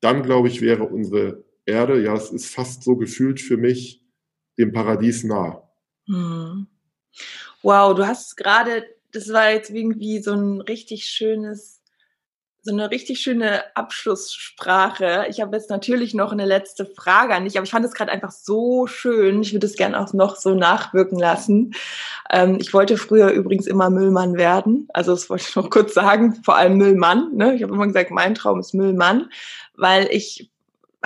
dann 0.00 0.22
glaube 0.22 0.46
ich, 0.46 0.60
wäre 0.60 0.84
unsere 0.84 1.44
Erde, 1.66 2.02
ja, 2.02 2.14
es 2.14 2.30
ist 2.30 2.54
fast 2.54 2.84
so 2.84 2.96
gefühlt 2.96 3.40
für 3.40 3.56
mich, 3.56 4.02
dem 4.58 4.72
Paradies 4.72 5.24
nah. 5.24 5.68
Hm. 6.06 6.66
Wow, 7.62 7.94
du 7.94 8.06
hast 8.06 8.36
gerade, 8.36 8.84
das 9.12 9.32
war 9.32 9.50
jetzt 9.50 9.70
irgendwie 9.70 10.20
so 10.20 10.32
ein 10.32 10.60
richtig 10.60 11.06
schönes 11.06 11.76
so 12.66 12.72
eine 12.72 12.90
richtig 12.90 13.20
schöne 13.20 13.62
Abschlusssprache. 13.76 15.26
Ich 15.30 15.40
habe 15.40 15.56
jetzt 15.56 15.70
natürlich 15.70 16.14
noch 16.14 16.32
eine 16.32 16.44
letzte 16.44 16.84
Frage 16.84 17.34
an 17.34 17.44
dich, 17.44 17.56
aber 17.56 17.64
ich 17.64 17.70
fand 17.70 17.86
es 17.86 17.94
gerade 17.94 18.10
einfach 18.10 18.32
so 18.32 18.88
schön. 18.88 19.40
Ich 19.40 19.52
würde 19.52 19.66
es 19.66 19.76
gerne 19.76 19.98
auch 19.98 20.12
noch 20.12 20.34
so 20.34 20.52
nachwirken 20.52 21.18
lassen. 21.18 21.74
Ähm, 22.28 22.58
ich 22.60 22.74
wollte 22.74 22.98
früher 22.98 23.30
übrigens 23.30 23.68
immer 23.68 23.88
Müllmann 23.88 24.36
werden. 24.36 24.88
Also 24.92 25.12
das 25.12 25.30
wollte 25.30 25.44
ich 25.48 25.54
noch 25.54 25.70
kurz 25.70 25.94
sagen, 25.94 26.42
vor 26.44 26.56
allem 26.56 26.76
Müllmann. 26.76 27.36
Ne? 27.36 27.54
Ich 27.54 27.62
habe 27.62 27.72
immer 27.72 27.86
gesagt, 27.86 28.10
mein 28.10 28.34
Traum 28.34 28.58
ist 28.58 28.74
Müllmann, 28.74 29.30
weil 29.76 30.08
ich 30.10 30.50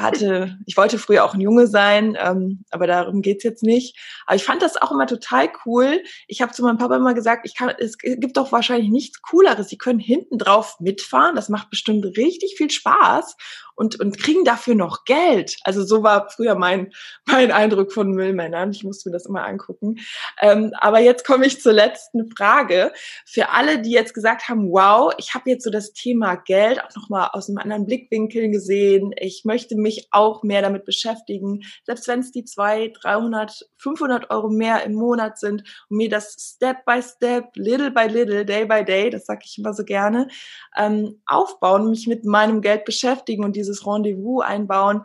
hatte, 0.03 0.59
ich 0.67 0.77
wollte 0.77 0.99
früher 0.99 1.25
auch 1.25 1.35
ein 1.35 1.41
Junge 1.41 1.67
sein, 1.67 2.17
ähm, 2.21 2.65
aber 2.71 2.87
darum 2.87 3.23
geht's 3.23 3.45
jetzt 3.45 3.63
nicht. 3.63 3.99
Aber 4.27 4.37
ich 4.37 4.45
fand 4.45 4.63
das 4.63 4.81
auch 4.81 4.91
immer 4.93 5.07
total 5.07 5.51
cool. 5.65 6.03
Ich 6.27 6.43
habe 6.43 6.53
zu 6.53 6.63
meinem 6.63 6.79
Papa 6.79 6.97
immer 6.97 7.15
gesagt, 7.15 7.47
ich 7.47 7.57
kann, 7.57 7.73
es 7.79 7.99
gibt 7.99 8.37
doch 8.37 8.53
wahrscheinlich 8.53 8.91
nichts 8.91 9.23
Cooleres. 9.23 9.69
Sie 9.69 9.79
können 9.79 10.01
hinten 10.01 10.39
drauf 10.39 10.77
mitfahren. 10.81 11.37
Das 11.37 11.49
macht 11.49 11.71
bestimmt 11.71 12.05
richtig 12.17 12.55
viel 12.57 12.71
Spaß. 12.71 13.37
Und, 13.81 13.99
und 13.99 14.19
kriegen 14.19 14.45
dafür 14.45 14.75
noch 14.75 15.07
Geld. 15.07 15.57
Also 15.65 15.83
so 15.83 16.03
war 16.03 16.29
früher 16.29 16.55
mein, 16.55 16.93
mein 17.27 17.51
Eindruck 17.51 17.93
von 17.93 18.11
Müllmännern. 18.11 18.73
Ich 18.73 18.85
musste 18.85 19.09
mir 19.09 19.15
das 19.15 19.25
immer 19.25 19.47
angucken. 19.47 19.97
Ähm, 20.39 20.73
aber 20.79 21.01
jetzt 21.01 21.27
komme 21.27 21.47
ich 21.47 21.63
zur 21.63 21.73
letzten 21.73 22.31
Frage. 22.31 22.93
Für 23.25 23.49
alle, 23.49 23.81
die 23.81 23.93
jetzt 23.93 24.13
gesagt 24.13 24.51
haben, 24.51 24.71
wow, 24.71 25.15
ich 25.17 25.33
habe 25.33 25.49
jetzt 25.49 25.65
so 25.65 25.71
das 25.71 25.95
Thema 25.95 26.35
Geld 26.35 26.85
auch 26.85 26.95
nochmal 26.95 27.31
aus 27.33 27.49
einem 27.49 27.57
anderen 27.57 27.87
Blickwinkel 27.87 28.51
gesehen. 28.51 29.15
Ich 29.17 29.47
möchte 29.47 29.77
mich 29.77 30.09
auch 30.11 30.43
mehr 30.43 30.61
damit 30.61 30.85
beschäftigen, 30.85 31.63
selbst 31.87 32.07
wenn 32.07 32.21
es 32.21 32.33
die 32.33 32.45
zwei, 32.45 32.93
300, 33.01 33.67
500 33.79 34.29
Euro 34.29 34.51
mehr 34.51 34.85
im 34.85 34.93
Monat 34.93 35.39
sind 35.39 35.63
und 35.89 35.97
mir 35.97 36.11
das 36.11 36.37
Step 36.39 36.85
by 36.85 37.01
Step, 37.01 37.47
little 37.55 37.91
by 37.91 38.09
little, 38.09 38.45
day 38.45 38.67
by 38.67 38.85
day, 38.85 39.09
das 39.09 39.25
sage 39.25 39.41
ich 39.47 39.57
immer 39.57 39.73
so 39.73 39.85
gerne, 39.85 40.29
ähm, 40.77 41.23
aufbauen, 41.25 41.89
mich 41.89 42.07
mit 42.07 42.27
meinem 42.27 42.61
Geld 42.61 42.85
beschäftigen 42.85 43.43
und 43.43 43.57
dieses 43.71 43.87
Rendezvous 43.87 44.43
einbauen. 44.43 45.03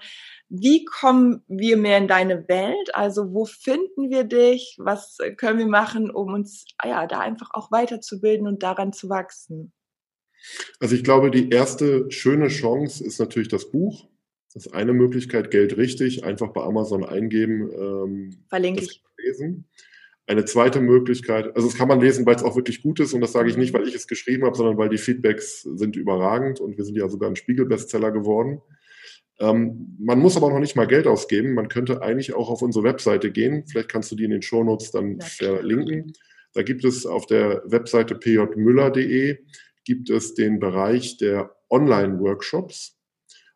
Wie 0.49 0.85
kommen 0.85 1.43
wir 1.47 1.77
mehr 1.77 1.97
in 1.97 2.07
deine 2.07 2.47
Welt? 2.47 2.93
Also 2.93 3.33
wo 3.33 3.45
finden 3.45 4.09
wir 4.09 4.23
dich? 4.23 4.75
Was 4.79 5.17
können 5.37 5.59
wir 5.59 5.67
machen, 5.67 6.09
um 6.09 6.33
uns 6.33 6.65
ja 6.83 7.07
da 7.07 7.19
einfach 7.19 7.49
auch 7.53 7.71
weiterzubilden 7.71 8.47
und 8.47 8.63
daran 8.63 8.93
zu 8.93 9.09
wachsen? 9.09 9.73
Also 10.79 10.95
ich 10.95 11.03
glaube, 11.03 11.31
die 11.31 11.49
erste 11.49 12.11
schöne 12.11 12.49
Chance 12.49 13.03
ist 13.03 13.19
natürlich 13.19 13.47
das 13.47 13.71
Buch. 13.71 14.07
Das 14.53 14.67
ist 14.67 14.73
eine 14.73 14.93
Möglichkeit, 14.93 15.51
Geld 15.51 15.75
richtig, 15.75 16.23
einfach 16.23 16.49
bei 16.53 16.61
Amazon 16.61 17.03
eingeben. 17.03 17.69
Ähm, 17.73 18.45
Verlinke 18.47 18.83
ich. 18.83 19.03
Lesen. 19.17 19.67
Eine 20.27 20.45
zweite 20.45 20.81
Möglichkeit, 20.81 21.55
also 21.55 21.67
das 21.67 21.77
kann 21.77 21.87
man 21.87 22.01
lesen, 22.01 22.25
weil 22.25 22.35
es 22.35 22.43
auch 22.43 22.55
wirklich 22.55 22.81
gut 22.81 22.99
ist 22.99 23.13
und 23.13 23.21
das 23.21 23.31
sage 23.31 23.49
ich 23.49 23.57
nicht, 23.57 23.73
weil 23.73 23.87
ich 23.87 23.93
es 23.93 24.07
geschrieben 24.07 24.43
habe, 24.45 24.57
sondern 24.57 24.77
weil 24.77 24.89
die 24.89 24.97
Feedbacks 24.97 25.61
sind 25.61 25.95
überragend 25.95 26.59
und 26.59 26.77
wir 26.77 26.83
sind 26.83 26.97
ja 26.97 27.07
sogar 27.07 27.29
ein 27.29 27.35
Spiegel-Bestseller 27.35 28.11
geworden. 28.11 28.61
Ähm, 29.39 29.97
man 29.99 30.19
muss 30.19 30.37
aber 30.37 30.49
noch 30.49 30.59
nicht 30.59 30.75
mal 30.75 30.87
Geld 30.87 31.07
ausgeben. 31.07 31.53
Man 31.53 31.67
könnte 31.67 32.01
eigentlich 32.01 32.33
auch 32.33 32.49
auf 32.49 32.61
unsere 32.61 32.83
Webseite 32.85 33.31
gehen. 33.31 33.65
Vielleicht 33.67 33.89
kannst 33.89 34.11
du 34.11 34.15
die 34.15 34.23
in 34.23 34.31
den 34.31 34.41
Shownotes 34.41 34.91
dann 34.91 35.19
verlinken. 35.21 36.13
Da 36.53 36.63
gibt 36.63 36.85
es 36.85 37.05
auf 37.05 37.25
der 37.25 37.61
Webseite 37.65 38.15
pjmüller.de 38.15 39.37
gibt 39.83 40.09
es 40.09 40.33
den 40.33 40.59
Bereich 40.59 41.17
der 41.17 41.55
Online-Workshops. 41.69 42.97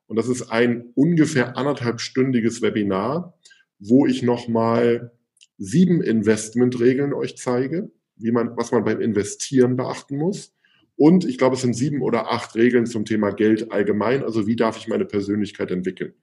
Und 0.06 0.16
das 0.16 0.28
ist 0.28 0.52
ein 0.52 0.92
ungefähr 0.96 1.58
anderthalbstündiges 1.58 2.62
Webinar, 2.62 3.38
wo 3.80 4.06
ich 4.06 4.22
nochmal 4.22 5.12
sieben 5.60 6.02
Investmentregeln 6.02 7.14
euch 7.14 7.38
zeige, 7.38 7.92
wie 8.16 8.32
man, 8.32 8.58
was 8.58 8.72
man 8.72 8.84
beim 8.84 9.02
Investieren 9.02 9.76
beachten 9.76 10.18
muss. 10.18 10.56
Und 10.96 11.26
ich 11.26 11.38
glaube, 11.38 11.56
es 11.56 11.62
sind 11.62 11.76
sieben 11.76 12.02
oder 12.02 12.32
acht 12.32 12.56
Regeln 12.56 12.86
zum 12.86 13.06
Thema 13.06 13.32
Geld 13.32 13.72
allgemein. 13.72 14.24
Also 14.24 14.48
wie 14.48 14.56
darf 14.56 14.78
ich 14.78 14.88
meine 14.88 15.06
Persönlichkeit 15.06 15.72
entwickeln? 15.72 16.14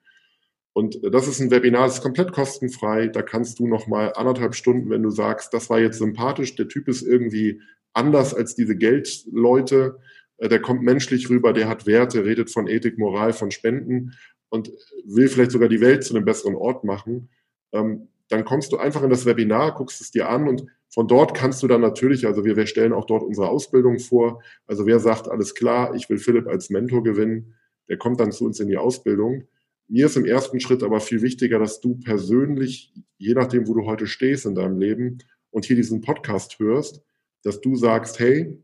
Und 0.73 0.99
das 1.03 1.29
ist 1.29 1.41
ein 1.41 1.51
Webinar, 1.51 1.87
das 1.87 1.97
ist 1.97 2.03
komplett 2.03 2.33
kostenfrei. 2.33 3.09
Da 3.09 3.23
kannst 3.23 3.59
du 3.59 3.67
noch 3.67 3.87
mal 3.87 4.13
anderthalb 4.15 4.55
Stunden, 4.55 4.91
wenn 4.91 5.03
du 5.03 5.11
sagst, 5.11 5.55
das 5.55 5.71
war 5.71 5.81
jetzt 5.81 5.99
sympathisch, 5.99 6.55
der 6.57 6.69
Typ 6.69 6.89
ist 6.89 7.03
irgendwie 7.03 7.63
anders 7.95 8.35
als 8.35 8.55
diese 8.55 8.77
Geldleute, 8.77 9.99
äh, 10.37 10.49
der 10.49 10.61
kommt 10.61 10.83
menschlich 10.83 11.31
rüber, 11.31 11.55
der 11.55 11.69
hat 11.69 11.87
Werte, 11.87 12.25
redet 12.25 12.51
von 12.51 12.69
Ethik, 12.69 12.99
Moral, 12.99 13.33
von 13.33 13.51
Spenden 13.51 14.13
und 14.51 14.71
will 15.07 15.29
vielleicht 15.29 15.51
sogar 15.51 15.69
die 15.69 15.81
Welt 15.81 16.05
zu 16.05 16.15
einem 16.15 16.27
besseren 16.27 16.55
Ort 16.55 16.85
machen. 16.85 17.31
Ähm, 17.73 18.09
dann 18.29 18.45
kommst 18.45 18.73
du 18.73 18.79
einfach 18.79 19.03
in 19.03 19.11
das 19.11 19.27
Webinar, 19.27 19.75
guckst 19.75 20.01
es 20.01 20.11
dir 20.11 20.29
an 20.29 20.49
und 20.49 20.67
von 20.89 21.09
dort 21.09 21.35
kannst 21.35 21.63
du 21.63 21.69
dann 21.69 21.81
natürlich, 21.81 22.27
also 22.27 22.45
wir, 22.45 22.57
wir 22.57 22.67
stellen 22.67 22.93
auch 22.93 23.05
dort 23.05 23.23
unsere 23.23 23.49
Ausbildung 23.49 23.99
vor. 23.99 24.43
Also 24.67 24.87
wer 24.87 24.99
sagt, 24.99 25.29
alles 25.29 25.55
klar, 25.55 25.95
ich 25.95 26.09
will 26.09 26.19
Philipp 26.19 26.47
als 26.47 26.71
Mentor 26.71 27.03
gewinnen, 27.03 27.55
der 27.89 27.99
kommt 27.99 28.21
dann 28.21 28.33
zu 28.33 28.45
uns 28.45 28.61
in 28.61 28.69
die 28.69 28.77
Ausbildung. 28.77 29.45
Mir 29.89 30.07
ist 30.07 30.17
im 30.17 30.25
ersten 30.25 30.59
Schritt 30.59 30.83
aber 30.83 31.01
viel 31.01 31.23
wichtiger, 31.23 31.59
dass 31.59 31.81
du 31.81 31.97
persönlich, 31.97 32.93
je 33.19 33.35
nachdem, 33.35 33.69
wo 33.69 33.75
du 33.75 33.85
heute 33.85 34.07
stehst 34.07 34.47
in 34.47 34.55
deinem 34.55 34.79
Leben 34.79 35.19
und 35.51 35.65
hier 35.65 35.77
diesen 35.77 36.01
Podcast 36.01 36.59
hörst, 36.59 37.03
dass 37.43 37.61
du 37.61 37.77
sagst, 37.77 38.19
hey, 38.19 38.59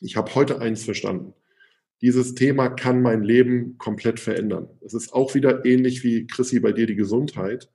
ich 0.00 0.16
habe 0.16 0.34
heute 0.34 0.60
eins 0.60 0.84
verstanden. 0.84 1.34
Dieses 2.00 2.34
Thema 2.34 2.68
kann 2.68 3.00
mein 3.00 3.22
Leben 3.22 3.78
komplett 3.78 4.18
verändern. 4.18 4.68
Es 4.80 4.94
ist 4.94 5.12
auch 5.12 5.34
wieder 5.36 5.64
ähnlich 5.64 6.02
wie 6.02 6.26
Chrissy 6.26 6.58
bei 6.58 6.72
dir 6.72 6.86
die 6.86 6.96
Gesundheit 6.96 7.70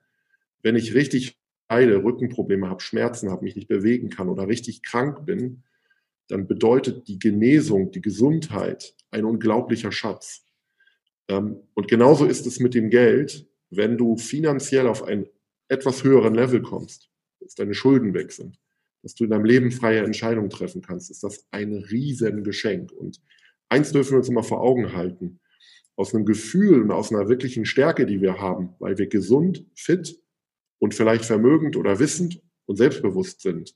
wenn 0.68 0.76
ich 0.76 0.94
richtig 0.94 1.40
leide, 1.70 2.04
Rückenprobleme 2.04 2.70
habe, 2.70 2.82
Schmerzen 2.82 3.32
habe, 3.32 3.46
mich 3.46 3.56
nicht 3.56 3.70
bewegen 3.70 4.10
kann 4.10 4.28
oder 4.28 4.50
richtig 4.50 4.84
krank 4.84 5.26
bin, 5.26 5.64
dann 6.28 6.46
bedeutet 6.46 7.08
die 7.08 7.20
Genesung, 7.20 7.92
die 7.92 8.02
Gesundheit 8.02 8.94
ein 9.10 9.24
unglaublicher 9.24 9.94
Schatz. 9.94 10.46
Ähm, 11.30 11.62
und 11.74 11.88
genauso 11.88 12.26
ist 12.26 12.46
es 12.46 12.60
mit 12.60 12.74
dem 12.74 12.90
Geld, 12.90 13.48
wenn 13.70 13.98
du 13.98 14.18
finanziell 14.18 14.88
auf 14.88 15.04
einen 15.04 15.28
etwas 15.70 16.04
höheren 16.04 16.36
Level 16.36 16.62
kommst, 16.62 17.10
dass 17.40 17.56
deine 17.56 17.74
Schulden 17.74 18.14
weg 18.14 18.34
sind, 18.34 18.60
dass 19.04 19.16
du 19.16 19.24
in 19.24 19.30
deinem 19.30 19.46
Leben 19.46 19.72
freie 19.72 20.04
Entscheidungen 20.04 20.50
treffen 20.50 20.82
kannst, 20.82 21.10
ist 21.10 21.24
das 21.24 21.48
ein 21.52 21.74
Riesengeschenk. 21.76 22.92
Und 22.92 23.22
eins 23.70 23.94
dürfen 23.94 24.12
wir 24.12 24.18
uns 24.18 24.28
immer 24.28 24.44
vor 24.44 24.60
Augen 24.60 24.92
halten. 24.92 25.40
Aus 25.96 26.14
einem 26.14 26.26
Gefühl 26.26 26.82
und 26.82 26.92
aus 26.92 27.10
einer 27.14 27.30
wirklichen 27.30 27.66
Stärke, 27.66 28.06
die 28.06 28.20
wir 28.20 28.42
haben, 28.42 28.76
weil 28.80 28.98
wir 28.98 29.08
gesund, 29.08 29.66
fit 29.74 30.20
und 30.80 30.94
vielleicht 30.94 31.26
vermögend 31.26 31.76
oder 31.76 32.00
wissend 32.00 32.42
und 32.66 32.76
selbstbewusst 32.76 33.42
sind. 33.42 33.76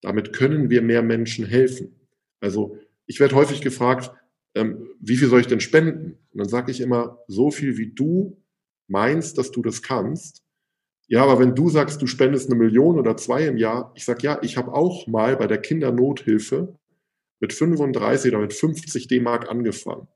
Damit 0.00 0.32
können 0.32 0.70
wir 0.70 0.82
mehr 0.82 1.02
Menschen 1.02 1.44
helfen. 1.44 2.08
Also 2.40 2.78
ich 3.06 3.20
werde 3.20 3.34
häufig 3.34 3.60
gefragt, 3.60 4.12
ähm, 4.54 4.90
wie 5.00 5.16
viel 5.16 5.28
soll 5.28 5.40
ich 5.40 5.46
denn 5.46 5.60
spenden? 5.60 6.18
Und 6.30 6.38
dann 6.38 6.48
sage 6.48 6.70
ich 6.70 6.80
immer, 6.80 7.18
so 7.26 7.50
viel 7.50 7.76
wie 7.76 7.92
du 7.92 8.42
meinst, 8.86 9.38
dass 9.38 9.50
du 9.50 9.62
das 9.62 9.82
kannst. 9.82 10.42
Ja, 11.06 11.22
aber 11.22 11.38
wenn 11.38 11.54
du 11.54 11.70
sagst, 11.70 12.02
du 12.02 12.06
spendest 12.06 12.50
eine 12.50 12.58
Million 12.58 12.98
oder 12.98 13.16
zwei 13.16 13.46
im 13.46 13.56
Jahr, 13.56 13.92
ich 13.94 14.04
sage 14.04 14.22
ja, 14.22 14.38
ich 14.42 14.56
habe 14.56 14.74
auch 14.74 15.06
mal 15.06 15.36
bei 15.36 15.46
der 15.46 15.58
Kindernothilfe 15.58 16.78
mit 17.40 17.52
35 17.52 18.32
oder 18.32 18.42
mit 18.42 18.52
50 18.52 19.08
D-Mark 19.08 19.48
angefangen. 19.48 20.08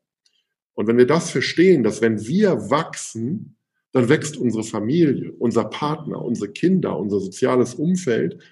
Und 0.74 0.86
wenn 0.86 0.98
wir 0.98 1.06
das 1.06 1.30
verstehen, 1.30 1.82
dass 1.82 2.02
wenn 2.02 2.26
wir 2.26 2.70
wachsen, 2.70 3.56
dann 3.92 4.08
wächst 4.08 4.36
unsere 4.36 4.64
Familie, 4.64 5.32
unser 5.38 5.64
Partner, 5.64 6.22
unsere 6.22 6.50
Kinder, 6.50 6.98
unser 6.98 7.20
soziales 7.20 7.74
Umfeld 7.74 8.42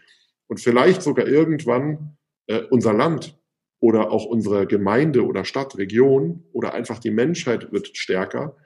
und 0.46 0.61
vielleicht 0.61 1.03
sogar 1.03 1.26
irgendwann 1.26 2.16
äh, 2.46 2.62
unser 2.70 2.92
Land 2.92 3.38
oder 3.81 4.11
auch 4.11 4.26
unsere 4.26 4.66
Gemeinde 4.66 5.24
oder 5.24 5.44
Stadt, 5.44 5.79
Region 5.79 6.44
oder 6.53 6.74
einfach 6.74 6.98
die 6.98 7.11
Menschheit 7.11 7.72
wird 7.72 7.96
stärker. 7.96 8.57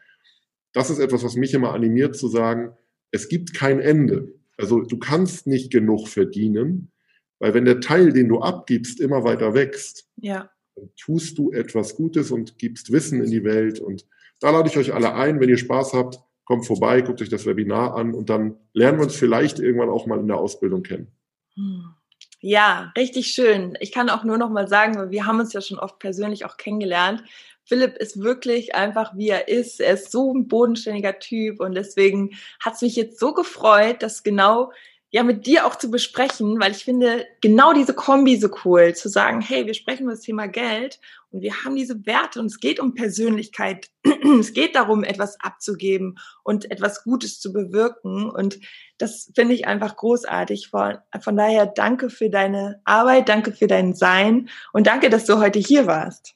Das 0.73 0.91
ist 0.91 0.99
etwas, 0.99 1.23
was 1.23 1.37
mich 1.37 1.55
immer 1.55 1.73
animiert 1.73 2.17
zu 2.17 2.29
sagen, 2.29 2.73
es 3.13 3.29
gibt 3.29 3.55
kein 3.55 3.79
Ende. 3.79 4.35
Also 4.57 4.81
du 4.81 4.99
kannst 4.99 5.47
nicht 5.47 5.73
genug 5.73 6.09
verdienen, 6.09 6.91
weil 7.39 7.55
wenn 7.55 7.65
der 7.65 7.81
Teil, 7.81 8.13
den 8.13 8.29
du 8.29 8.41
abgibst, 8.41 9.01
immer 9.01 9.23
weiter 9.23 9.55
wächst, 9.55 10.09
ja. 10.17 10.51
dann 10.75 10.91
tust 10.97 11.39
du 11.39 11.53
etwas 11.53 11.95
Gutes 11.95 12.33
und 12.33 12.59
gibst 12.59 12.91
Wissen 12.91 13.23
in 13.23 13.31
die 13.31 13.45
Welt. 13.45 13.79
Und 13.79 14.07
da 14.41 14.51
lade 14.51 14.69
ich 14.69 14.77
euch 14.77 14.93
alle 14.93 15.15
ein, 15.15 15.39
wenn 15.39 15.49
ihr 15.49 15.59
Spaß 15.59 15.93
habt, 15.93 16.19
kommt 16.44 16.66
vorbei, 16.66 17.00
guckt 17.00 17.22
euch 17.22 17.28
das 17.28 17.46
Webinar 17.46 17.94
an 17.96 18.14
und 18.14 18.30
dann 18.30 18.57
lernen 18.72 18.98
wir 18.98 19.04
uns 19.04 19.16
vielleicht 19.16 19.59
irgendwann 19.59 19.90
auch 19.90 20.07
mal 20.07 20.20
in 20.20 20.28
der 20.28 20.38
Ausbildung 20.38 20.83
kennen. 20.83 21.09
Hm. 21.54 21.94
Ja, 22.40 22.92
richtig 22.96 23.28
schön. 23.28 23.76
Ich 23.80 23.90
kann 23.90 24.11
auch 24.11 24.22
nur 24.22 24.37
noch 24.37 24.50
mal 24.50 24.68
sagen, 24.68 25.11
wir 25.11 25.24
haben 25.24 25.40
uns 25.40 25.54
ja 25.54 25.62
schon 25.62 25.78
oft 25.78 25.98
persönlich 25.98 26.44
auch 26.44 26.59
kennengelernt. 26.59 27.22
Philipp 27.64 27.96
ist 27.96 28.20
wirklich 28.20 28.74
einfach, 28.74 29.16
wie 29.16 29.30
er 29.30 29.48
ist. 29.48 29.80
Er 29.80 29.94
ist 29.94 30.12
so 30.12 30.35
ein 30.35 30.48
bodenständiger 30.48 31.18
Typ 31.18 31.61
und 31.61 31.74
deswegen 31.74 32.37
hat 32.61 32.74
es 32.74 32.83
mich 32.83 32.96
jetzt 32.96 33.18
so 33.18 33.33
gefreut, 33.33 34.02
dass 34.02 34.22
genau 34.22 34.72
ja 35.14 35.22
mit 35.22 35.46
dir 35.46 35.64
auch 35.64 35.77
zu 35.77 35.92
besprechen, 35.92 36.59
weil 36.59 36.72
ich 36.72 36.85
finde 36.85 37.24
genau 37.40 37.72
diese 37.72 37.94
Kombi 37.94 38.37
so 38.37 38.48
cool, 38.64 38.96
zu 38.96 39.09
sagen, 39.09 39.40
hey, 39.40 39.64
wir 39.64 39.74
sprechen 39.74 40.03
über 40.03 40.11
das 40.11 40.22
Thema 40.22 40.48
Geld 40.48 40.98
und 41.31 41.40
wir 41.40 41.55
haben 41.62 41.77
diese 41.77 42.05
Werte 42.05 42.40
und 42.40 42.46
es 42.46 42.59
geht 42.59 42.81
um 42.81 42.94
Persönlichkeit. 42.94 43.90
es 44.40 44.55
geht 44.55 44.74
darum, 44.74 45.05
etwas 45.05 45.38
abzugeben 45.38 46.18
und 46.42 46.68
etwas 46.68 47.05
Gutes 47.05 47.38
zu 47.38 47.53
bewirken 47.53 48.29
und 48.29 48.59
das 48.98 49.31
finde 49.37 49.55
ich 49.55 49.68
einfach 49.68 49.94
großartig. 49.94 50.70
Von, 50.70 50.98
von 51.20 51.37
daher 51.37 51.66
danke 51.66 52.11
für 52.11 52.29
deine 52.29 52.81
Arbeit, 52.85 53.29
danke 53.29 53.53
für 53.53 53.68
dein 53.68 53.94
Sein 53.94 54.48
und 54.72 54.88
danke, 54.88 55.11
dass 55.11 55.27
du 55.27 55.38
heute 55.38 55.61
hier 55.61 55.87
warst. 55.87 56.35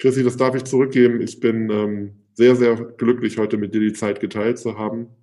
Chrissy, 0.00 0.24
das 0.24 0.36
darf 0.36 0.56
ich 0.56 0.64
zurückgeben. 0.64 1.20
Ich 1.20 1.38
bin 1.38 1.70
ähm, 1.70 2.24
sehr, 2.34 2.56
sehr 2.56 2.74
glücklich, 2.74 3.38
heute 3.38 3.58
mit 3.58 3.72
dir 3.76 3.80
die 3.80 3.92
Zeit 3.92 4.18
geteilt 4.18 4.58
zu 4.58 4.76
haben. 4.76 5.14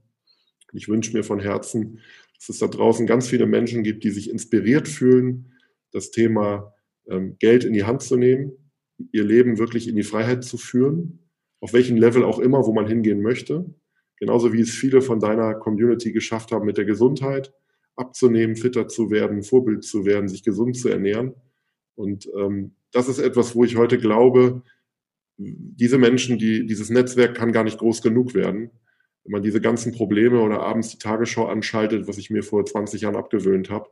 Ich 0.73 0.87
wünsche 0.87 1.11
mir 1.13 1.23
von 1.23 1.39
Herzen, 1.39 1.99
dass 2.37 2.49
es 2.49 2.59
da 2.59 2.67
draußen 2.67 3.05
ganz 3.07 3.27
viele 3.27 3.45
Menschen 3.45 3.83
gibt, 3.83 4.03
die 4.03 4.11
sich 4.11 4.29
inspiriert 4.29 4.87
fühlen, 4.87 5.53
das 5.91 6.11
Thema 6.11 6.73
ähm, 7.09 7.35
Geld 7.39 7.63
in 7.63 7.73
die 7.73 7.85
Hand 7.85 8.01
zu 8.01 8.17
nehmen, 8.17 8.51
ihr 9.11 9.23
Leben 9.23 9.57
wirklich 9.57 9.87
in 9.87 9.95
die 9.95 10.03
Freiheit 10.03 10.43
zu 10.43 10.57
führen, 10.57 11.19
auf 11.59 11.73
welchem 11.73 11.97
Level 11.97 12.23
auch 12.23 12.39
immer, 12.39 12.65
wo 12.65 12.73
man 12.73 12.87
hingehen 12.87 13.21
möchte. 13.21 13.65
Genauso 14.19 14.53
wie 14.53 14.61
es 14.61 14.71
viele 14.71 15.01
von 15.01 15.19
deiner 15.19 15.53
Community 15.55 16.11
geschafft 16.11 16.51
haben, 16.51 16.65
mit 16.65 16.77
der 16.77 16.85
Gesundheit 16.85 17.53
abzunehmen, 17.95 18.55
fitter 18.55 18.87
zu 18.87 19.09
werden, 19.11 19.43
Vorbild 19.43 19.83
zu 19.83 20.05
werden, 20.05 20.27
sich 20.27 20.43
gesund 20.43 20.77
zu 20.77 20.89
ernähren. 20.89 21.33
Und 21.95 22.29
ähm, 22.37 22.75
das 22.91 23.09
ist 23.09 23.19
etwas, 23.19 23.55
wo 23.55 23.63
ich 23.63 23.75
heute 23.75 23.97
glaube, 23.97 24.61
diese 25.37 25.97
Menschen, 25.97 26.37
die, 26.37 26.65
dieses 26.65 26.89
Netzwerk 26.89 27.35
kann 27.35 27.51
gar 27.51 27.63
nicht 27.63 27.79
groß 27.79 28.01
genug 28.01 28.33
werden. 28.33 28.71
Wenn 29.27 29.33
man 29.33 29.43
diese 29.43 29.59
ganzen 29.59 29.91
Probleme 29.91 30.39
oder 30.39 30.61
abends 30.61 30.87
die 30.87 30.99
Tagesschau 30.99 31.47
anschaltet, 31.47 32.07
was 32.07 32.17
ich 32.17 32.29
mir 32.29 32.43
vor 32.43 32.65
20 32.65 33.01
Jahren 33.01 33.17
abgewöhnt 33.17 33.69
habe. 33.69 33.89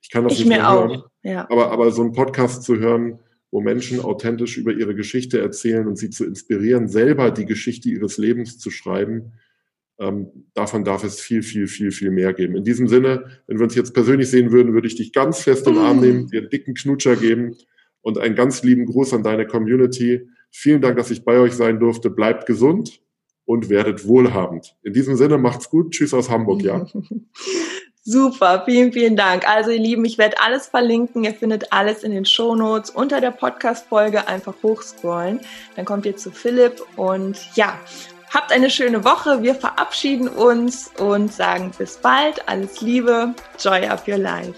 Ich 0.00 0.08
kann 0.08 0.24
das 0.24 0.32
ich 0.32 0.38
nicht 0.40 0.48
mehr 0.48 0.70
auch. 0.70 0.88
hören. 0.88 1.02
Ja. 1.22 1.46
Aber, 1.50 1.70
aber 1.72 1.90
so 1.90 2.00
einen 2.00 2.12
Podcast 2.12 2.62
zu 2.62 2.78
hören, 2.78 3.18
wo 3.50 3.60
Menschen 3.60 4.00
authentisch 4.00 4.56
über 4.56 4.72
ihre 4.72 4.94
Geschichte 4.94 5.38
erzählen 5.40 5.86
und 5.86 5.96
sie 5.96 6.08
zu 6.08 6.24
inspirieren, 6.24 6.88
selber 6.88 7.30
die 7.32 7.44
Geschichte 7.44 7.90
ihres 7.90 8.16
Lebens 8.16 8.58
zu 8.58 8.70
schreiben, 8.70 9.34
ähm, 9.98 10.46
davon 10.54 10.84
darf 10.84 11.04
es 11.04 11.20
viel, 11.20 11.42
viel, 11.42 11.66
viel, 11.66 11.90
viel 11.90 12.10
mehr 12.10 12.32
geben. 12.32 12.56
In 12.56 12.64
diesem 12.64 12.88
Sinne, 12.88 13.42
wenn 13.46 13.58
wir 13.58 13.64
uns 13.64 13.74
jetzt 13.74 13.92
persönlich 13.92 14.30
sehen 14.30 14.52
würden, 14.52 14.72
würde 14.72 14.88
ich 14.88 14.96
dich 14.96 15.12
ganz 15.12 15.42
fest 15.42 15.66
den 15.66 15.76
Arm 15.76 16.00
nehmen, 16.00 16.28
dir 16.28 16.40
einen 16.40 16.50
dicken 16.50 16.72
Knutscher 16.72 17.14
geben 17.14 17.56
und 18.00 18.16
einen 18.16 18.34
ganz 18.34 18.62
lieben 18.62 18.86
Gruß 18.86 19.12
an 19.12 19.22
deine 19.22 19.46
Community. 19.46 20.30
Vielen 20.50 20.80
Dank, 20.80 20.96
dass 20.96 21.10
ich 21.10 21.26
bei 21.26 21.38
euch 21.40 21.52
sein 21.52 21.78
durfte. 21.78 22.08
Bleibt 22.08 22.46
gesund 22.46 23.02
und 23.46 23.70
werdet 23.70 24.06
wohlhabend. 24.06 24.76
In 24.82 24.92
diesem 24.92 25.16
Sinne, 25.16 25.38
macht's 25.38 25.70
gut. 25.70 25.92
Tschüss 25.92 26.12
aus 26.12 26.28
Hamburg, 26.28 26.62
ja. 26.62 26.84
Super, 28.08 28.62
vielen, 28.64 28.92
vielen 28.92 29.16
Dank. 29.16 29.48
Also 29.48 29.70
ihr 29.72 29.80
Lieben, 29.80 30.04
ich 30.04 30.16
werde 30.16 30.40
alles 30.40 30.68
verlinken. 30.68 31.24
Ihr 31.24 31.34
findet 31.34 31.72
alles 31.72 32.04
in 32.04 32.12
den 32.12 32.24
Shownotes 32.24 32.90
unter 32.90 33.20
der 33.20 33.32
Podcast-Folge. 33.32 34.28
Einfach 34.28 34.54
hochscrollen. 34.62 35.40
Dann 35.74 35.84
kommt 35.84 36.06
ihr 36.06 36.16
zu 36.16 36.30
Philipp 36.30 36.82
und 36.94 37.36
ja, 37.56 37.76
habt 38.32 38.52
eine 38.52 38.70
schöne 38.70 39.04
Woche. 39.04 39.42
Wir 39.42 39.56
verabschieden 39.56 40.28
uns 40.28 40.92
und 40.98 41.32
sagen 41.32 41.72
bis 41.76 41.96
bald. 41.96 42.48
Alles 42.48 42.80
Liebe. 42.80 43.34
Joy 43.58 43.88
of 43.88 44.06
your 44.06 44.18
life. 44.18 44.54